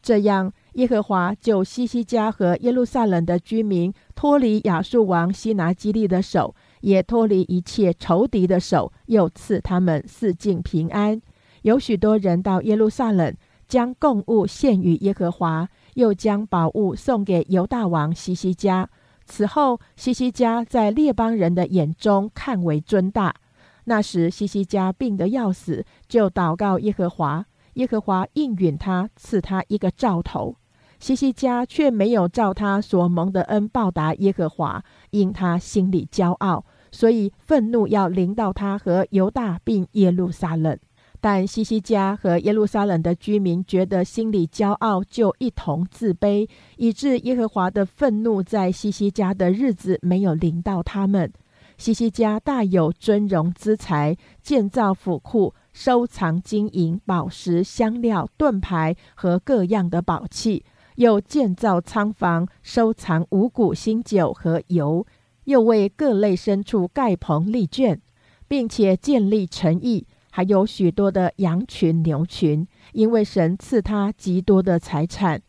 [0.02, 11.18] 这样，耶和华就西西家和耶路撒冷的居民脱离亚述王西拿基利的手，也脱离一切仇敌的手，又赐他们四境平安。
[11.64, 13.34] 有许多人到耶路撒冷，
[13.66, 18.86] 将贡物献于耶和华，又将宝物送给犹大王西西家。
[19.24, 23.34] 此后，西西家在列邦人的眼中看为尊大。
[23.84, 30.56] 那时，西西家病得要死，就祷告耶和华，耶和华应允他，赐他一个兆头。
[31.00, 40.78] 西西家却没有照他所蒙的恩报答耶和华，因他心里骄傲，所以愤怒要临到他和犹大并耶路撒冷。
[41.24, 46.46] 但西西家和耶路撒冷的居民觉得心里骄傲，就一同自卑，
[46.76, 51.32] 以致耶和华的愤怒在西西家的日子没有临到他们。
[51.78, 60.62] 西西家大有尊荣资财，建造府库，收藏金银、宝石、香料、盾牌和各样的宝器，
[60.96, 65.06] 又建造仓房，收藏五谷、新酒和油，
[65.44, 67.98] 又为各类牲畜盖棚立圈，
[68.46, 70.06] 并且建立城邑。
[70.36, 75.40] 还有许多的羊群、牛群，因为神赐他极多的财产。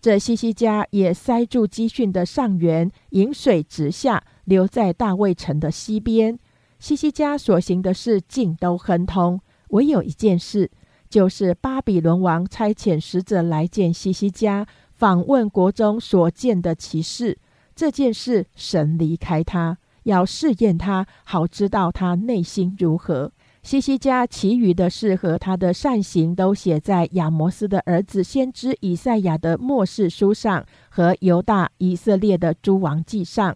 [0.00, 6.38] 这西西家也塞住基训的上源，引水直下，留在大卫城的西边。
[6.78, 9.38] 西西家所行的事尽都亨通，
[9.68, 10.70] 唯有一件事，
[11.10, 17.36] 就是巴比伦王差遣使者来见西西家，访问国中所见的奇事。
[17.76, 23.32] 这件事，神离开他，要试验他，好知道他内心如何。
[23.62, 33.54] 西西家其余的事和他的善行，都写在亚摩斯的儿子先知以赛亚的末世书上和犹大以色列的诸王记上。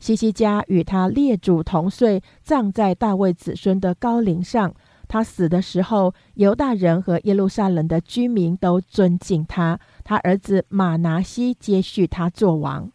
[0.00, 4.74] 西西家与他列祖同岁，葬在大卫子孙的高陵上。
[5.06, 9.78] 他死的时候，犹大人和耶路撒冷的居民都尊敬他。
[10.02, 12.90] 他儿子马拿西接续他做王。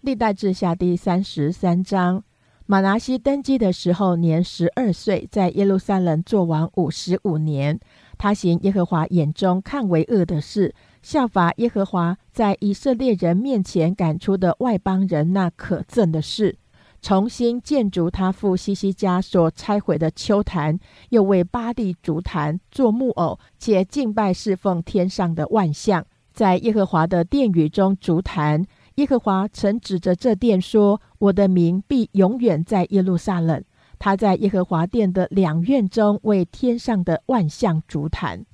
[0.00, 2.24] 历代志下第三十三章。
[2.70, 7.80] 马拿西登基的时候年十二岁，在耶路撒冷做王五十五年。
[8.16, 16.56] 他行耶和华眼中看为恶的事，效法耶和华在以色列人面前赶出的外邦人那可憎的事，
[17.02, 28.64] 重新建筑他父西西家所拆毁的丘坛，又为巴利竹坛做木偶，且敬拜侍奉天上的万象，在耶和华的殿宇中竹坛。
[28.96, 33.62] 耶和华曾指着这殿说：“我的名必永远在耶路撒冷。”
[33.98, 38.46] 他在耶和华殿的两院中为天上的万象烛坛，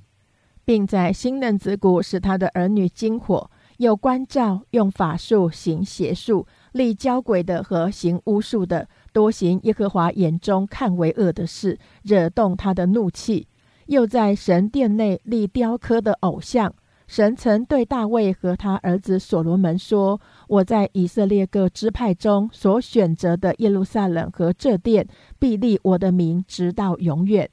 [0.64, 13.47] 并在新嫩子谷使他的儿女惊火，又关照用法术行邪术、立交鬼的和行巫术的，多行耶和华眼中看为恶的事，惹动他的怒气。
[13.87, 16.74] 又在神殿内立雕刻的偶像。
[17.07, 25.07] 神曾对大卫和他儿子所罗门说：“我在以色列各支派中所选择的耶路撒冷和这殿，
[25.38, 27.48] 必立我的名，直到永远。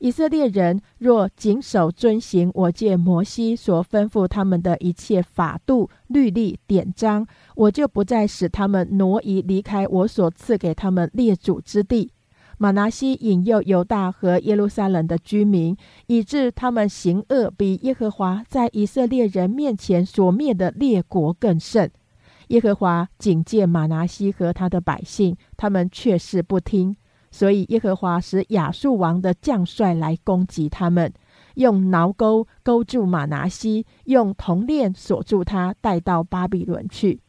[0.00, 12.12] 以色列人若谨守遵行我借摩西所吩咐他们的一切法度、律例、典章，我就不再使他们挪移离开我所赐给他们列祖之地。”
[12.60, 15.76] 马拿西引诱犹大和耶路撒冷的居民，
[16.08, 21.88] 以致他们行恶比耶和华在以色列人面前所灭的列国更甚。
[22.48, 26.96] 耶和华警戒马拿西和他的百姓，他们却是不听，
[27.30, 31.12] 所以耶和华使亚述王的将帅来攻击他们，
[31.54, 37.20] 用挠钩勾住马拿西，用铜链锁住他，带到巴比伦去。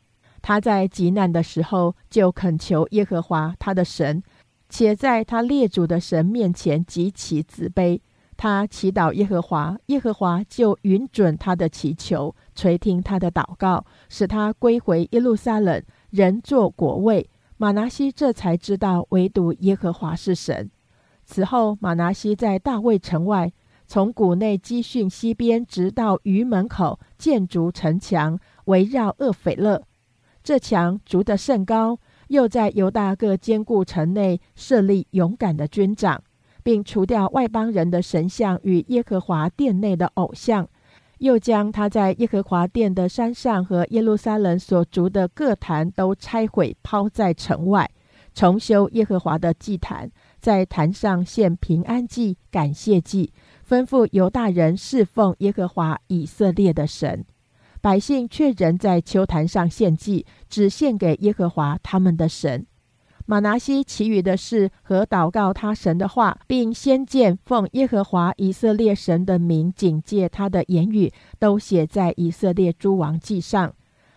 [0.41, 4.23] 他在极难的时候，就恳求耶和华他的神。
[4.69, 7.99] 且在他列祖的神面前极其自卑，
[8.37, 17.29] 他祈祷耶和华，耶和华就允准他的祈求，垂听他的祷告，使他归回耶路撒冷，人作国位。
[17.57, 20.69] 马拿西这才知道，唯独耶和华是神。
[21.25, 23.51] 此后，马拿西在大卫城外，
[23.85, 29.83] 从谷内基训西边，直到鱼门口，建筑城墙，围绕厄斐勒。
[30.41, 31.99] 这墙筑得甚高。
[32.29, 36.23] 又在犹大各坚固城内设立勇敢的军长，
[36.63, 40.67] 并除掉外邦人的神像与耶和华殿内的偶像，
[41.17, 47.89] 又将他在耶和华殿的山上和耶路撒冷所筑的各坛都拆毁，抛在城外，
[48.33, 53.33] 重修耶和华的祭坛，在坛上献平安祭、感谢祭，
[53.67, 57.25] 吩咐犹大人侍奉耶和华以色列的神。
[57.81, 62.65] 百姓却仍在秋坛上献祭，只献给耶和华他们的神。
[63.25, 73.73] 马拿西其余的事和祷告他神的话，并先见奉耶和华以色列神的名警戒他的言语，都写在以色列诸王记上。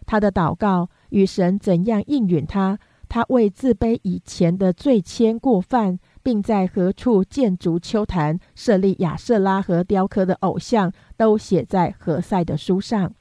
[0.07, 13.13] 他的祷告与神怎样应允他，他为自卑以前的罪愆过犯，并在何处建筑秋坛、设立亚瑟拉和雕刻的偶像，都写在何塞的书上。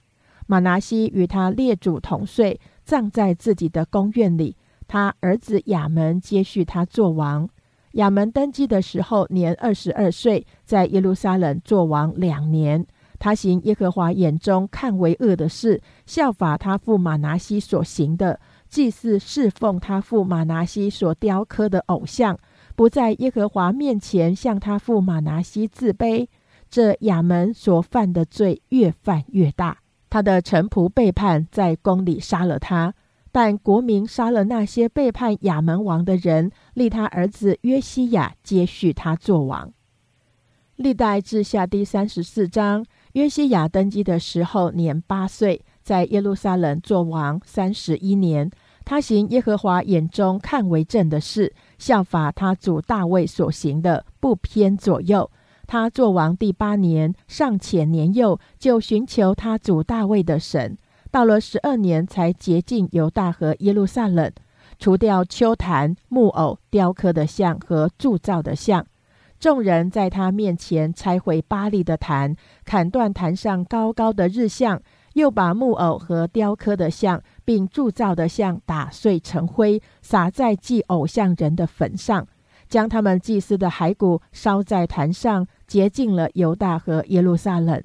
[0.52, 4.58] 马拿西与他列祖同岁，葬在自己的宫院里。
[4.86, 7.48] 他儿子亚门接续他做王。
[7.94, 12.86] 亚门登基的时候年二十二岁，在耶路撒冷做王两年。
[13.18, 18.38] 他行耶和华眼中看为恶的事，效法他父马拿西所行的，
[18.68, 22.38] 祭祀侍奉他父马拿西所雕刻的偶像，
[22.76, 26.28] 不在耶和华面前向他父马拿西自卑。
[26.70, 29.81] 这亚门所犯的罪越犯越大。
[30.12, 32.94] 他的臣仆背叛，在宫里杀了他。
[33.32, 39.72] 但国民杀了那些背叛亚门王的人，立他儿子约西亚接续他做王。
[40.76, 48.52] 历代志下第三十四章，约西亚登基的时候年八岁，在耶路撒冷做王三十一年。
[48.84, 55.32] 他行耶和华眼中看为正的事，效法他主大卫所行的，不偏左右。
[55.72, 60.78] 他做王第八年，尚且年幼，就寻求他主大卫的神。
[61.10, 64.30] 到了十二年，才洁净犹大和耶路撒冷，
[64.78, 68.86] 除掉丘坛、木偶、雕刻的像和铸造的像。
[69.40, 74.82] 众人在他面前拆毁巴利的坛，砍断坛上高高的日像，
[75.14, 82.28] 又把木偶和雕刻的像，并铸造的像打碎成灰，撒在祭偶像人的坟上，
[82.68, 85.48] 将他们祭司的骸骨烧在坛上。
[85.72, 87.82] 洁净了犹大和耶路撒冷，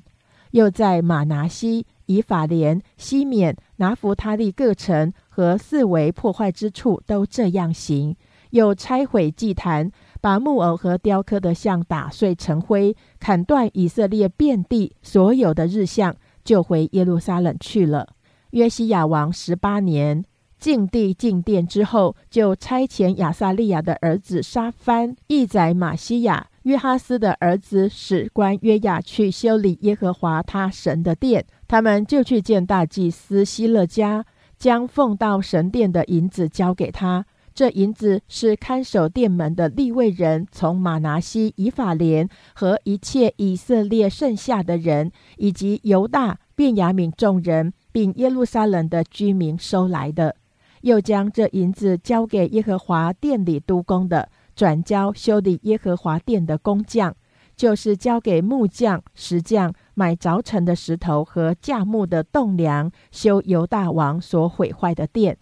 [0.50, 8.16] 又在马拿西、以法莲、西缅、拿弗他利各城和四围破坏之处都这样行，
[8.50, 18.08] 又拆毁祭坛，把木偶和雕刻的像打碎成灰，砍断以色列遍地所有的日像，就回耶路撒冷去了。
[18.50, 20.24] 约西亚王十八年，
[20.58, 26.48] 进地进殿之后，就差遣亚撒利亚的儿子沙番、义宰马西亚。
[26.66, 34.24] 约哈斯的儿子史官约亚去修理耶和华他神的殿，他们就去见大祭司希勒家，
[34.58, 37.24] 将奉到神殿的银子交给他。
[37.54, 50.34] 这银子是看守殿门的立位人从马拿西、以法莲和一切以色列剩下的人，以及犹大、便雅悯众人，并耶路撒冷的居民收来的。
[50.82, 54.28] 又将这银子交给耶和华殿里督工的。
[54.56, 57.12] 转交修理耶和华殿的工匠，
[57.54, 65.36] 就是交给木匠、石匠买凿成的石头和架木的栋梁，修犹大王所毁坏的殿。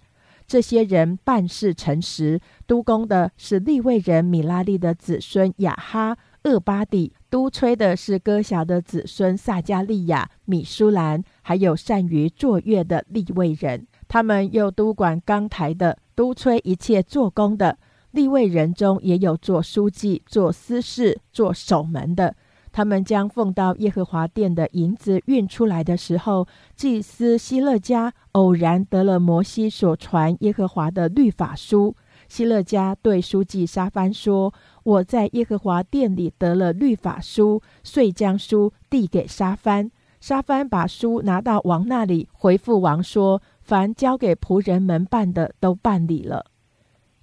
[0.46, 13.86] 这些人办事诚实，督工的是利未人米拉利的子孙雅哈、厄巴底、督吹的是歌辖的子孙撒加利亚、米舒兰，还有善于作乐的利未人。
[14.06, 17.78] 他们又督管钢台的，督吹一切做工的。
[18.14, 22.36] 立位人中也有做书记、做司事、做守门的。
[22.70, 26.46] 他们将奉到耶和华殿的银子运出来的时候，
[26.76, 31.96] 祭司希勒家偶然得了摩西所传耶和华的律法书。
[32.28, 34.54] 希勒家对书记沙番说
[34.84, 39.90] ：“我在耶和华殿里得了律法书，遂将书递给沙番。
[40.20, 46.46] 沙番把书拿到王那里，回复王说：‘凡交给仆人们办的，都办理了。’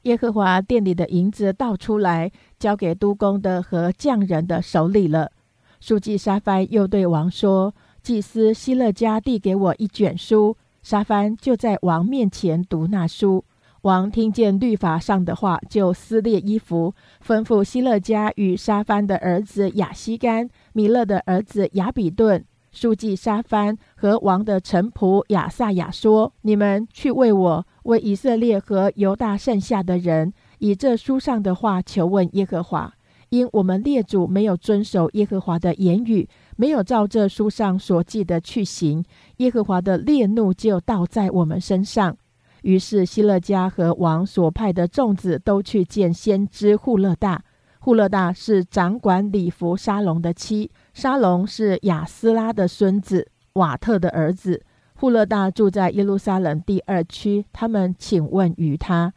[0.04, 5.32] 耶和华殿里的银子倒出来，交给督工的和匠人的手里了。”
[5.80, 7.74] 书记沙番又对王说
[8.04, 13.44] ：“祭司希勒家递给我一卷书，沙番就在王面前读那书。
[13.82, 16.94] 王听见律法上的话，就撕裂衣服，
[17.26, 32.94] 吩咐希勒家与沙番的儿子亚西干、米勒的儿子亚比顿、书记沙番和王的臣仆亚萨亚说：‘你们去为我，为以色列和犹大剩下的人，以这书上的话求问耶和华。’”
[33.32, 36.28] 因我们列祖没有遵守耶和华的言语，
[36.58, 39.06] 没有照这书上所记的去行，
[39.38, 42.18] 耶和华的烈怒就倒在我们身上。
[42.64, 47.42] 于是希勒家和王所派的众子都去见先知户勒大。
[47.80, 54.62] 户勒大是掌管礼服沙龙的妻，沙龙是亚斯拉的孙子瓦特的儿子。
[55.02, 57.44] 户勒大住在耶路撒冷第二区。
[57.52, 59.12] 他们请问于他，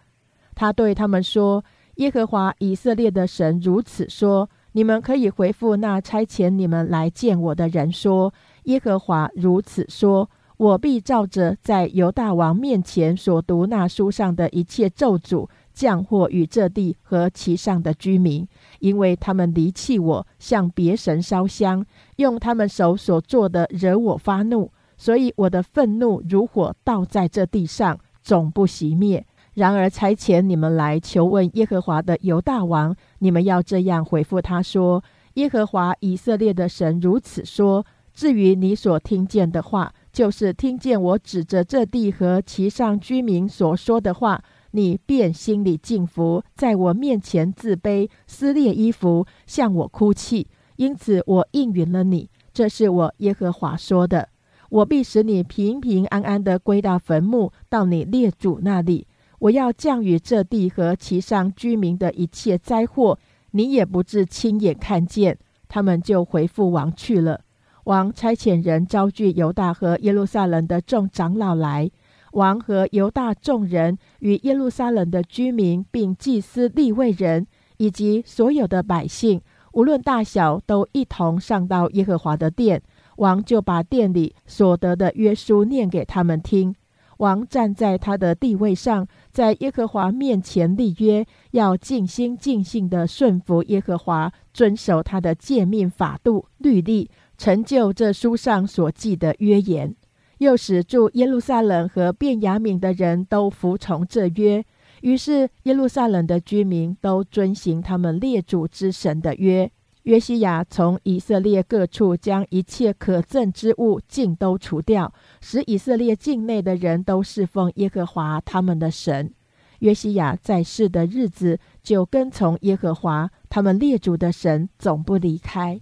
[0.55, 1.63] 他对他们说。
[1.97, 18.49] 耶和华以色列的神如此说：“你们可以回复那差遣你们来见我的人说：耶和华如此说：我必照着在犹大王面前所读那书上的一切咒诅，降祸与这地和其上的居民，
[18.81, 24.73] 因为他们离弃我，向别神烧香，用他们手所做的惹我发怒，
[25.05, 37.85] 所以我的愤怒如火倒在这地上，总不熄灭。”然而差遣你们来求问耶和华的犹大王，你们要这样回复他说：耶和华以色列的神如此说：
[38.15, 50.47] 至于你所听见的话，就是听见我指着这地和其上居民所说的话，你便心里敬服，在我面前自卑，撕裂衣服，向我哭泣。
[50.77, 52.31] 因此我应允了你。
[52.55, 54.31] 这是我耶和华说的。
[54.75, 59.07] 我必使你平平安安的归到坟墓，到你列祖那里。
[59.39, 63.17] 我要降雨这地和其上居民的一切灾祸，
[63.53, 65.39] 你也不至亲眼看见。
[65.69, 67.43] 他们就回复王去了。
[67.85, 71.89] 王差遣人招聚犹大和耶路撒冷的众长老来。
[72.33, 77.47] 王和犹大众人与耶路撒冷的居民，并祭司立位人
[77.77, 79.41] 以及所有的百姓，
[79.73, 82.83] 无论大小，都一同上到耶和华的殿。
[83.17, 86.75] 王就把殿里所得的约书念给他们听。
[87.19, 97.09] 王站在他的地位上，在耶和华面前立约，要尽心尽性的顺服耶和华，遵守他的诫命法度律例，
[97.39, 99.95] 成就这书上所记的约言。
[100.39, 104.65] 又使住耶路撒冷和便雅悯的人都服从这约。
[105.03, 109.71] 于是耶路撒冷的居民都遵行他们列祖之神的约。
[110.05, 119.33] 约西亚从以色列各处将一切可憎之物尽都除掉，使以色列境内的人都侍奉耶和华他们的神。
[119.81, 125.81] 约西亚在世的日子，就跟从耶和华他们列祖的神，总不离开。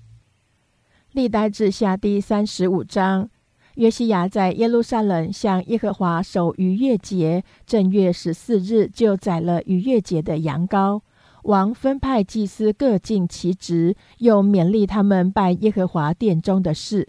[1.10, 3.28] 历代志下第三十五章，
[3.74, 11.02] 约西亚在耶路撒冷向耶和华守逾越节，正月十四日就宰了逾越节的羊羔。
[11.42, 17.08] 王分派祭司各尽其职，又勉励他们拜耶和华殿中的事，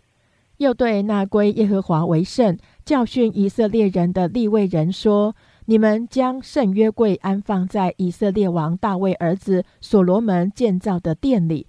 [0.58, 11.68] 又对那归耶和华为圣、教训以色列人的立位人说：“你们将圣约柜安放在以色列王大卫儿子所罗门建造的殿里，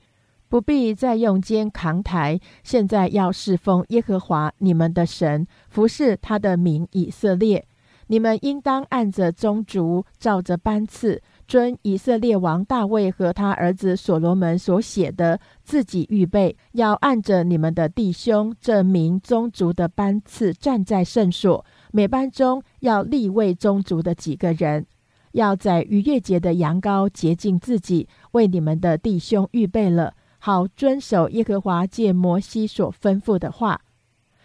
[0.49, 2.41] 不必再用肩扛抬。
[2.63, 7.67] 现在要侍奉耶和华你们的神，服侍他的名以色列。
[8.07, 24.87] 你们应当按着宗族，照着班次。”遵以色列王大卫和他儿子所罗门所写的，自己预备要按着你们的弟兄这名宗族的班次站在圣所，每班中要立位宗族的几个人，
[25.33, 33.81] 要在逾越节的羊羔洁净自己，为你们的弟兄预备了，好遵守耶和华借摩西所吩咐的话。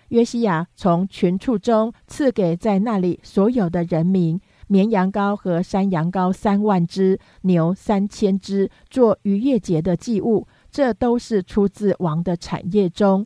[0.09, 4.41] 约西亚从群畜中赐给在那里所有的人民。
[4.69, 13.25] 绵羊羔和山羊羔三万只，牛三千只，做逾越节的祭物，这都是出自王的产业中。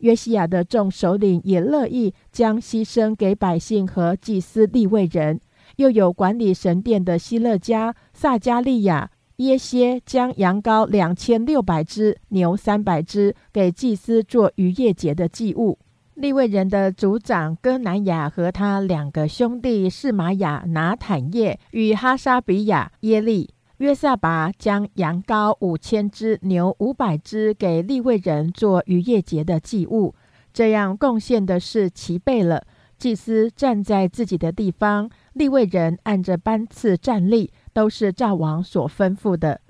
[0.00, 5.40] 约西亚的众首领也乐意将牺牲给百姓和祭司立位人，
[5.76, 15.78] 又有管理神殿的希勒家、撒加利亚、耶歇将羊羔两千六百只、牛三百只给祭司做逾越节的祭物。
[16.14, 23.54] 立位人的族长哥南雅和他两个兄弟是玛雅、拿坦叶与哈沙比亚、耶利。
[23.78, 30.14] 约撒拔将羊羔五千只、牛五百只给立位人做逾越节的祭物，
[30.52, 32.62] 这样贡献的是齐备了。
[32.96, 39.60] 祭司站在自己的地方，立位人按着班次站立，都是赵王所吩咐的。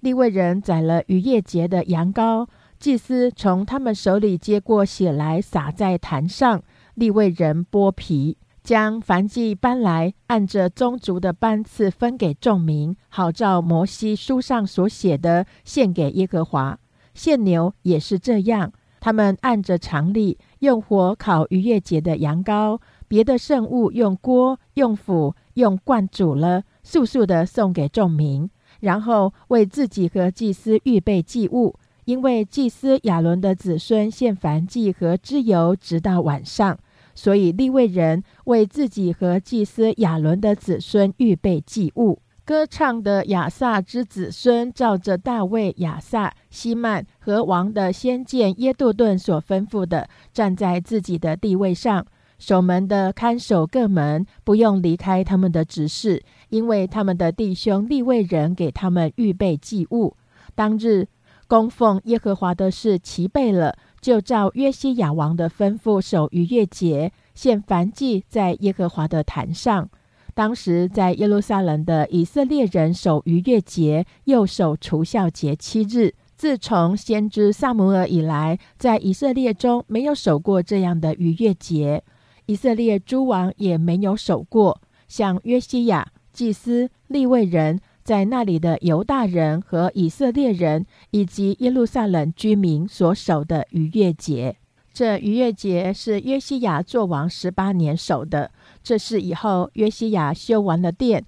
[0.00, 2.46] 立位人宰了逾越节的羊羔，
[2.82, 6.64] 祭司从他们手里接过血来，撒在坛上，
[6.96, 8.36] 立位人剥皮。
[8.64, 16.76] 将凡祭搬来，按着宗族的班次分给众民，好照摩西书上所写的献给耶和华。
[17.14, 36.78] 献牛也是这样，他们按着常例用火烤逾越节的羊羔，别的圣物用锅、用釜、用罐煮了，速速的送给众民，然后为自己和祭司预备祭物，因为祭司亚伦的子孙献燔祭和脂油，直到晚上。
[37.14, 42.20] 所以立位人为自己和祭司亚伦的子孙预备祭物。
[42.44, 52.04] 歌唱的亚萨之子孙，照着大卫、亚萨、希曼和王的先见耶杜顿所吩咐的，站在自己的地位上。
[52.38, 60.16] 守门的看守各门，不用离开他们的职事，因为他们的弟兄立位人给他们预备祭物。
[60.56, 61.06] 当日
[61.46, 63.76] 供奉耶和华的事齐备了。
[64.00, 69.88] 就照约西亚王的吩咐守逾越节，献燔祭在耶和华的坛上。
[70.34, 76.14] 当时在耶路撒冷的以色列人守逾越节，又守除孝节七日。
[76.34, 82.02] 自从先知萨姆尔以来，在以色列中没有守过这样的逾越节，
[82.46, 84.80] 以色列诸王也没有守过。
[85.06, 87.78] 像约西亚、祭司、立位人。
[88.02, 94.56] 在那里的犹大人和以色列人，以及耶路撒冷居民所守的逾越节，
[94.92, 98.50] 这逾越节是约西亚做王十八年守的。
[98.82, 101.24] 这是以后约西亚修完了殿，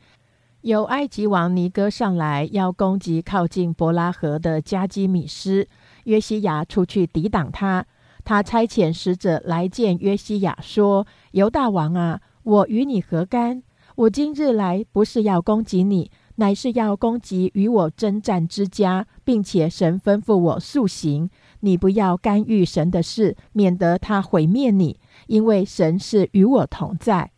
[0.63, 5.69] 有埃及王尼哥上来要攻击靠近伯拉河的加基米斯，
[6.05, 7.87] 约西亚出去抵挡他。
[8.25, 13.63] 他差遣使者来见约西亚，说：“犹大王啊，我与你何干？
[13.95, 21.31] 我今日来不是要攻击你。”乃是要攻击与我征战之家，并且神吩咐我速行，
[21.61, 27.31] 你不要干预神的事，免得他毁灭你，因为神是与我同在。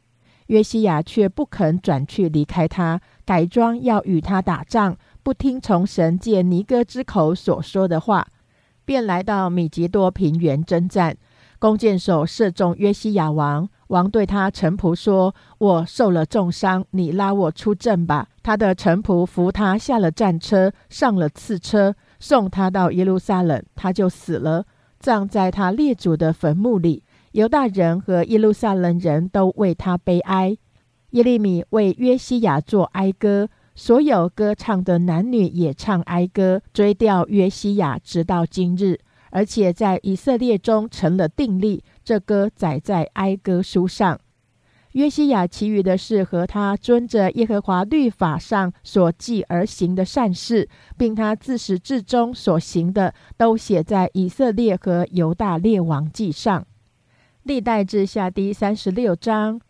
[0.46, 8.28] 约西亚却不肯转去离开他，改装要与他打仗，不听从神借尼哥之口所说的话，
[8.84, 11.16] 便来到米吉多平原征战。
[11.58, 24.64] 弓箭手射中约西亚王，王对他臣仆说：“我受了重伤，你拉我出阵吧。”他的臣仆扶他下了战车，上了次车，送他到耶路撒冷，他就死了，
[25.00, 27.02] 葬在他列祖的坟墓里。
[27.32, 30.56] 犹大人和耶路撒冷人都为他悲哀。
[31.10, 39.00] 耶利米为约西亚作哀歌，所有歌唱的男女也唱哀歌，追悼约西亚，直到今日。
[39.30, 44.20] 而且在以色列中成了定例，这歌载在哀歌书上。
[44.96, 50.66] 约西亚其余的事和他遵着耶和华律法上所记而行的善事，
[50.96, 56.66] 并他自始至终所行的，都写在以色列和犹大列王记上。
[57.42, 59.60] 历代志下第三十六章，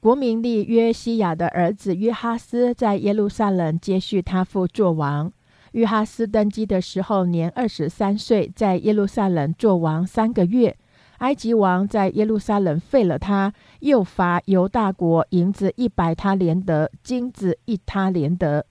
[0.00, 5.32] 国民立约西亚的儿子约哈斯在耶路撒冷接续他父作王。
[5.72, 10.76] 约哈斯登基的时候年二十三岁，在耶路撒冷做王三个月。
[11.18, 13.50] 埃及王在耶路撒冷废了他，
[13.84, 18.64] 又罚犹大国银子一百他连德，金子一他连德。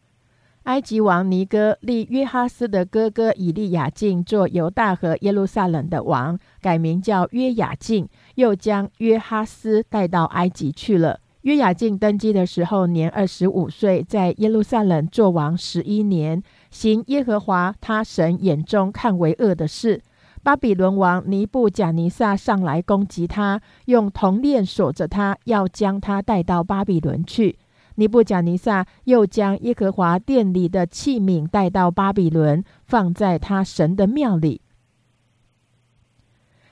[0.63, 11.19] 埃及王尼哥立约哈斯的哥哥以利亚敬做犹大和耶路撒冷的王，改名叫约雅敬，又将约哈斯带到埃及去了。
[11.41, 16.41] 约雅敬登基的时候年二十五岁，在耶路撒冷做王十一年。
[16.71, 20.01] 行耶和华他神眼中看为恶的事，
[20.43, 27.57] 巴比伦王尼布贾尼撒上来攻击他，用铜链锁着他，要将他带到巴比伦去。
[27.95, 34.59] 尼布贾尼撒又将耶和华殿里的器皿带到巴比伦，放在他神的庙里。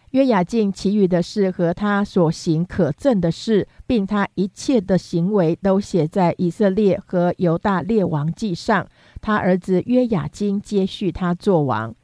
[0.10, 8.86] 约雅敬其余的事和他所行可憎的事，并他一切的行为，都写在以色列和犹大列王记上。
[9.22, 11.96] 他儿子约雅金接续他做王。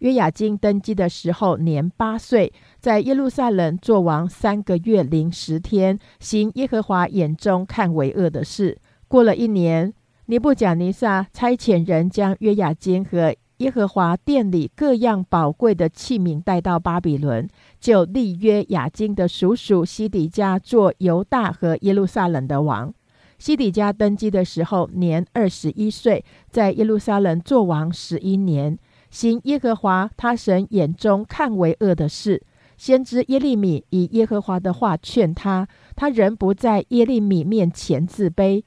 [0.00, 8.78] 约雅金登基的时候年八岁，在耶路撒冷做王三个月零十天，行耶和华眼中看为恶的事。
[9.08, 9.92] 过了一年，
[10.26, 22.92] 尼布甲尼撒差遣人将约雅金和耶和华殿里各样宝贵的器皿带到巴比伦，就立约雅金的叔叔西底家做犹大和耶路撒冷的王。
[23.38, 28.78] 西底家登基的时候年二十一岁，在耶路撒冷做王十一年，
[29.14, 32.42] 行耶和华他神眼中看为恶的事。
[32.76, 38.64] 先知耶利米以耶和华的话劝他，他仍不在耶利米面前自卑。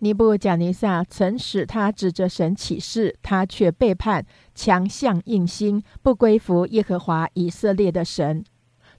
[0.00, 8.44] 尼布贾尼撒曾使他指着神起誓，他却背叛，强项硬心，不归服耶和华以色列的神。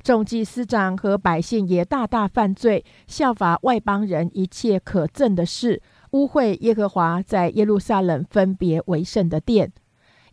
[0.01, 5.79] 众祭司长和百姓也大大犯罪，效法外邦人一切可憎的事，
[6.13, 9.71] 污秽耶和华在耶路撒冷分别为圣的殿。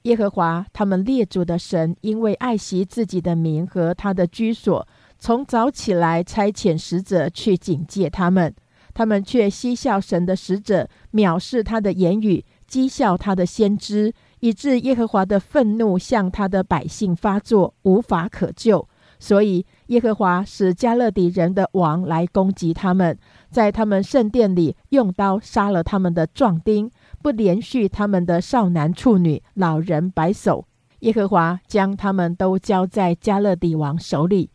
[0.02, 4.86] 耶和华他们列祖的神，因为爱惜自己的名和他的居所，
[5.18, 8.54] 从早起来差遣使者去警戒他们。
[8.92, 18.88] 他们却嬉笑神的使者，藐视他的言语，讥笑他的先知，以致耶和华的愤怒向他的百姓发作，无法可救。
[19.20, 23.16] 所以耶和华使加勒底人的王来攻击他们，
[23.50, 26.90] 在他们圣殿里用刀杀了他们的壮丁，
[27.22, 30.64] 不连续他们的少男处女、老人白叟。
[31.00, 34.50] 耶和华将他们都交在加勒底王手里。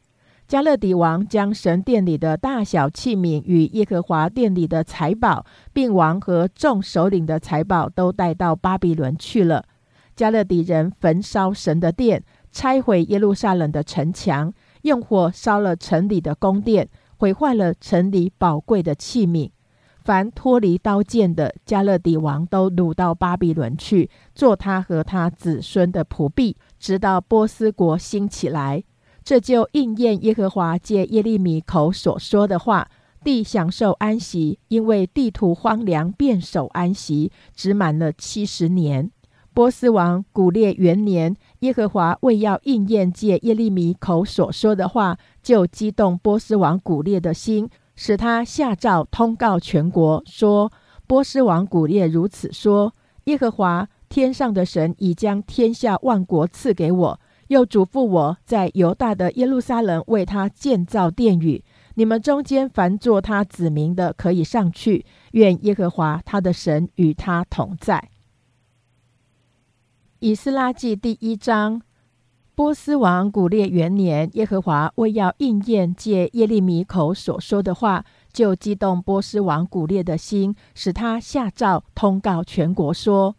[0.48, 5.44] 加勒底王将神殿里的大小器皿与耶和华殿里的财宝，
[5.74, 9.66] 并王和众首领的财宝都带到巴比伦去了。
[10.16, 14.54] 加勒底人焚烧神的殿，拆毁耶路撒冷的城墙，
[14.84, 16.88] 用火烧了城里的宫殿，
[17.18, 19.50] 毁坏了城里宝贵的器皿。
[20.06, 28.84] 凡脱离刀剑的，加勒底王都掳到巴比伦去，做他和他子孙的仆婢，直到波斯国兴起来。
[29.24, 32.88] 这就应验耶和华借耶利米口所说的话：
[33.24, 39.10] 地享受安息，因为地土荒凉，便守安息，只满了七十年。
[39.56, 50.72] 波斯王古列元年，耶和华为要应验借耶利米口所说的话，就激动波斯王古列的心，使他下诏通告全国，说：
[51.08, 52.94] 波斯王古列如此说：
[53.26, 57.20] 耶和华天上的神已将天下万国赐给我。
[57.48, 61.64] 又嘱咐我在犹大的耶路撒冷为他建造殿宇。
[61.94, 65.06] 你们中间凡做他子民的，可以上去。
[65.34, 68.10] 愿耶和华他的神与他同在。
[70.20, 71.84] 以斯拉记第一章：
[72.56, 83.36] 波斯王古列元年，耶和华为要应验借耶利米口所说的话，就激动波斯王古列的心，使他下诏通告全国说：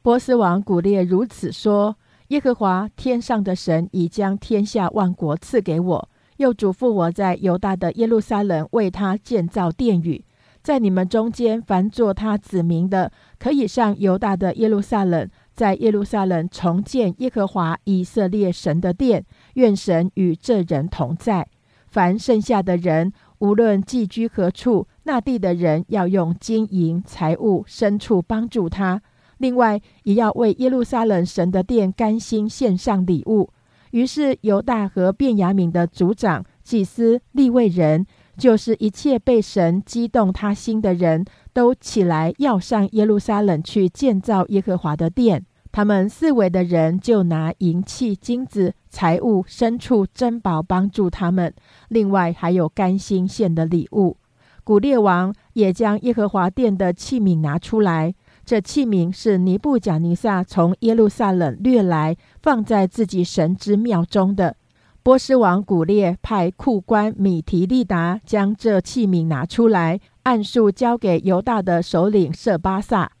[0.00, 1.96] 波斯王古列如此说。
[2.28, 6.08] 耶和华天上的神已将天下万国赐给我，
[6.38, 10.24] 又嘱咐我在犹大的耶路撒冷为他建造殿宇。
[10.62, 19.24] 在你们中间，凡做他子民的，可以上犹大的耶路撒冷，在耶路撒冷重建耶和华以色列神的殿。
[19.54, 21.46] 愿神与这人同在。
[21.86, 29.00] 凡剩下的人，无论寄居何处，那地的人要用金银财物牲畜帮助他。
[29.38, 33.50] 另外，也要为耶路撒冷神的殿甘心献上礼物。
[33.92, 38.04] 于是，犹大和便雅悯的族长、祭司、立位人，
[38.36, 41.24] 就是一切被神激动他心的人，
[41.54, 45.46] 都起来要上耶路撒冷去建造耶和华的殿。
[45.72, 51.52] 他们四围的人就拿银器、金子、财物、牲畜、珍宝帮助他们。
[51.88, 54.16] 另外，还有甘心献的礼物。
[54.62, 58.14] 古列王也将耶和华殿的器皿拿出来。
[58.44, 64.56] 这器皿是尼布贾尼撒从耶路撒冷掠来，放在自己神之庙中的。
[65.02, 73.12] 波斯王古列派库官米提利达将这器皿拿出来，按数交给犹大的首领舍巴萨。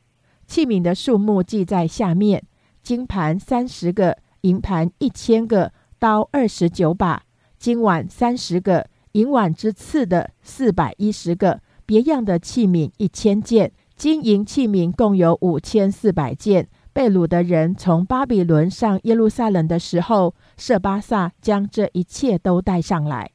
[0.46, 2.42] 器皿的数目记在下面：
[2.82, 7.22] 金盘三十个，银盘一千个，刀二十九把，
[7.58, 13.72] 金碗三十个，银碗之次的四百一十个，别样的器皿一千件。
[13.96, 16.68] 金银器皿共有五千四百件。
[16.92, 23.30] 被掳的人从巴比伦上耶路撒冷的时候，舍巴萨将这一切都带上来。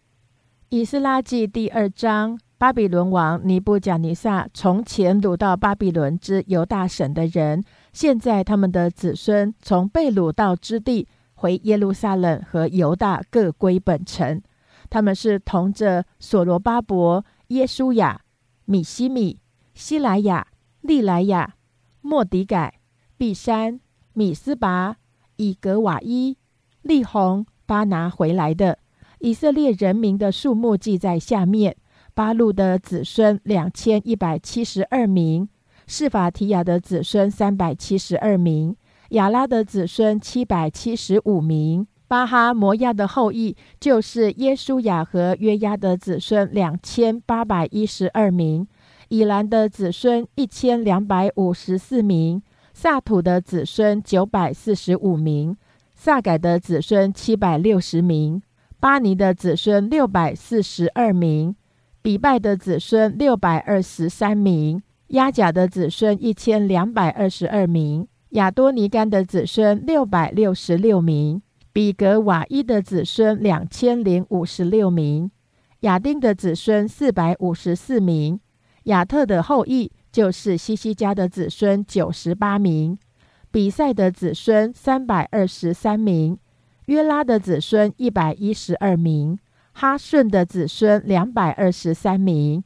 [0.70, 14.42] 以斯拉记第二章：巴比伦王尼布贾尼撒从前掳到巴比伦之犹大省的人，现在他们的子孙从被掳到之地回耶路撒冷和犹大各归本城。
[14.90, 18.20] 他们是同着所罗巴伯、耶稣亚、
[18.66, 19.40] 米西米。
[19.74, 20.46] 希莱亚、
[20.82, 21.56] 利莱亚、
[22.02, 22.82] 莫迪改、
[23.16, 23.80] 毕山、
[24.12, 24.98] 米斯拔、
[25.38, 26.38] 以格瓦伊、
[26.82, 28.80] 利红、巴拿回来的。
[29.20, 31.78] 以色列人民的数目记在下面：
[32.20, 35.48] 巴路的子孙两千一百七十二名，
[35.88, 38.76] 示法提亚的子孙三百七十二名，
[39.12, 41.88] 亚拉的子孙七百七十五名。
[42.10, 48.68] 巴哈摩亚的后裔就是耶稣雅和约押的子孙两千八百一十二名，
[49.08, 52.44] 以兰的子孙一千两百五十四名，
[52.74, 55.56] 萨土的子孙九百四十五名，
[55.96, 58.42] 萨改的子孙七百六十名，
[58.78, 61.56] 巴尼的子孙六百四十二名，
[62.02, 71.42] 比拜的子孙六百二十三名，亚甲的子孙一千两百二十二名，亚多尼干的子孙六百六十六名。
[71.72, 75.30] 比格瓦伊的子孙两千零五十六名，
[75.82, 78.40] 亚丁的子孙四百五十四名，
[78.86, 82.98] 亚特的后裔就是西西家的子孙九十八名，
[83.52, 86.40] 比赛的子孙三百二十三名，
[86.88, 89.38] 约拉的子孙一百一十二名，
[89.80, 92.62] 哈顺的子孙两百二十三名，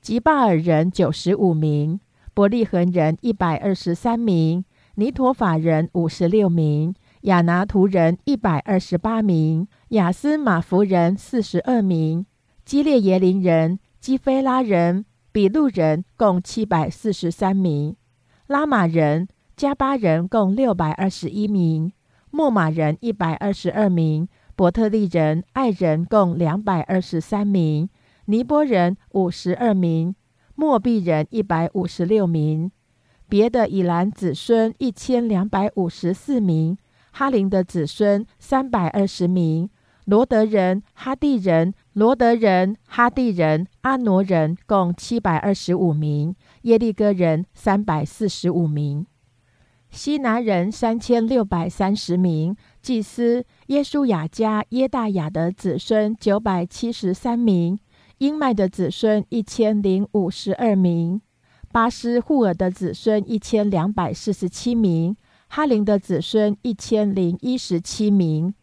[0.00, 2.00] 吉巴尔人九十五名，
[2.34, 4.64] 伯利恒人一百二十三名，
[4.96, 6.92] 尼陀法人五十六名。
[7.20, 12.26] 亚拿图人一百二十八名，亚斯马弗人四十二名，
[12.64, 17.94] 基列耶林人、基菲拉人、比路人共七百四十三名，
[18.48, 21.92] 拉玛人、加巴人共六百二十一名，
[22.32, 27.90] 莫马人一百二十二名，伯特利人、爱人共两百二十三名，
[28.24, 30.16] 尼波人五十二名，
[30.54, 32.72] 莫毕人一百五十六名，
[33.28, 36.78] 别的以兰子孙一千两百五十四名。
[37.12, 39.68] 哈林的子孙三百二十名，
[40.06, 49.06] 罗德人、哈蒂人、罗德人、哈蒂人、阿挪人共七百二十五名，耶利哥人三百四十五名，
[49.90, 52.54] 西南人三千六百三十名，
[52.86, 57.76] 祭司耶稣雅加耶大雅的子孙九百七十三名，
[58.18, 61.20] 英麦的子孙一千零五十二名，
[61.72, 65.16] 巴斯户尔的子孙一千两百四十七名。
[65.48, 68.54] 哈林的子孙一千零一十七名，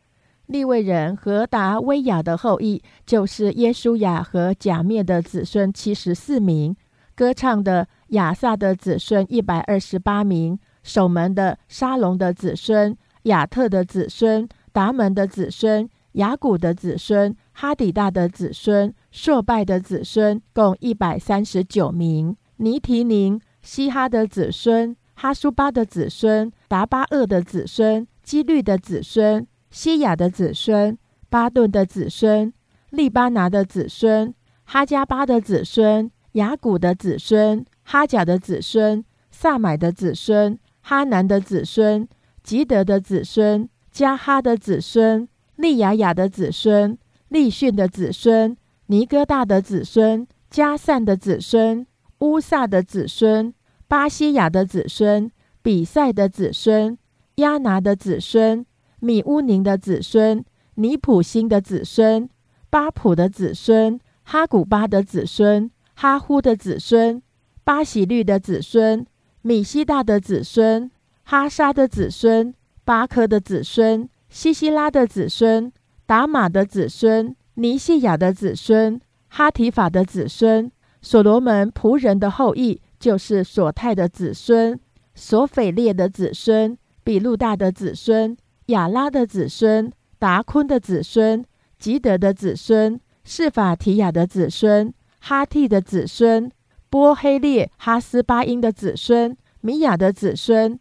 [0.45, 6.73] 利未人和达威亚的后裔就是耶稣雅和假灭的子孙七十四名，
[7.13, 24.95] 歌唱的亚萨的子孙一百二十八名，守门的沙龙的子孙亚特的子孙达门的子孙雅古的子孙哈底大的子孙朔拜的子孙共一百三十九名，尼提宁西哈的子孙。
[25.15, 30.97] 哈苏巴的子孙、达巴厄的子孙、基律的子孙、西亚的子孙、
[31.29, 32.51] 巴顿的子孙、
[32.89, 34.33] 利巴拿的子孙、
[34.65, 42.05] 哈加巴的子孙、雅古的子孙、哈甲的子孙、萨买的子孙、哈南的子孙、
[42.43, 46.97] 吉德的子孙、加哈的子孙、利雅雅的子孙、
[47.29, 48.55] 利逊的子孙、
[48.87, 51.87] 尼哥大的子孙、加散的子孙、
[52.19, 53.53] 乌萨的子孙。
[53.93, 55.29] 巴西亚的子孙、
[55.61, 56.97] 比赛的子孙、
[57.35, 58.65] 亚拿的子孙、
[58.99, 62.27] 米乌宁的子孙、尼普辛的子孙、
[62.71, 67.21] 巴普的子孙、哈古巴的子孙、哈呼的子孙、
[67.63, 69.05] 巴喜律的子孙、
[69.43, 70.89] 米西大的子孙、
[71.23, 72.53] 哈沙的子孙、
[72.85, 75.71] 巴科的子孙、西西拉的子孙、
[76.05, 78.99] 达马的子孙、尼西亚的子孙、
[79.29, 80.71] 哈提法的子孙、
[81.01, 82.81] 所罗门仆人的后裔。
[83.03, 84.79] 就是索泰的子孙、
[85.13, 91.43] 索斐列的子孙、比路大的子孙、亚拉的子孙、达昆的子孙、
[91.77, 96.49] 吉德的子孙、释法提亚的子孙、哈蒂的子孙、
[96.89, 100.79] 波黑列哈斯巴因的子孙、米亚的子孙、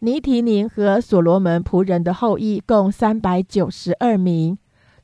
[0.00, 4.56] 尼提宁和所罗门仆人的后裔共三百九十二名，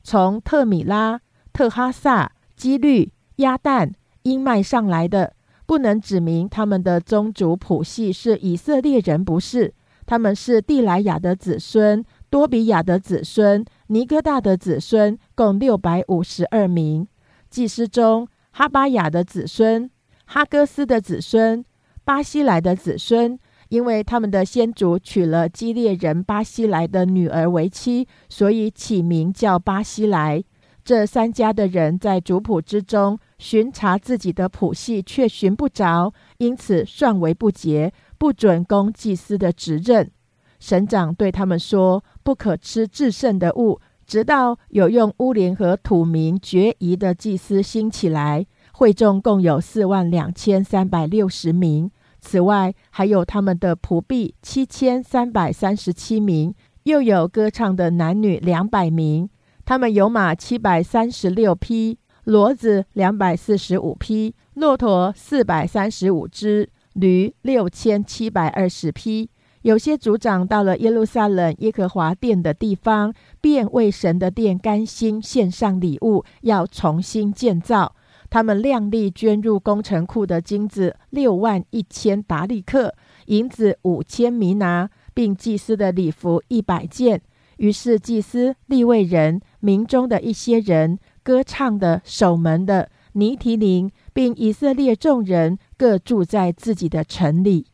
[0.03, 1.19] 从特米拉、
[1.51, 3.91] 特哈萨、基律、亚旦、
[4.23, 5.33] 英麦上来的。
[5.65, 9.73] 不能指明他们的宗族谱系是以色列人，不是？
[10.05, 17.07] 他们是蒂莱亚的子孙、多比亚的子孙、尼哥大的子孙，共六百五十二名。
[17.49, 19.89] 祭司中，哈巴雅的子孙、
[20.25, 21.65] 哈哥斯的子孙、
[22.03, 23.39] 巴西来的子孙，
[23.75, 30.41] 因为他们的先祖娶了基列人巴西来的女儿为妻，所以起名叫巴西来。
[30.85, 33.19] 这三家的人在族谱之中。
[33.37, 40.09] 巡查自己的谱系，却寻不着，因此算为不洁，不准供祭司的职任。
[40.57, 51.91] 省长对他们说：“不可吃至圣的物，直到有用乌灵和土名决疑的祭司兴起来。”会众共有四万两千三百六十名，
[52.25, 59.29] 此外还有他们的仆婢七千三百三十七名，又有歌唱的男女两百名。
[59.63, 69.29] 他们有马七百三十六匹，骡子两百四十五匹，骆驼四百三十五只，驴六千七百二十匹。
[69.61, 77.94] 有些族长到了耶路撒冷耶和华殿的地方，便为神的殿甘心献上礼物，要重新建造。
[78.35, 82.93] 他们量力捐入工程库的金子六万一千达利克，
[83.27, 87.21] 银子五千米拿，并祭司的礼服一百件。
[87.59, 97.67] 于是祭司、立位人、民中的一些人、歌唱的、守门的、尼提林，并以色列众人，各住在自己的城里。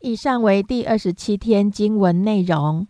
[0.00, 2.86] 以上为第二十七天经文内容。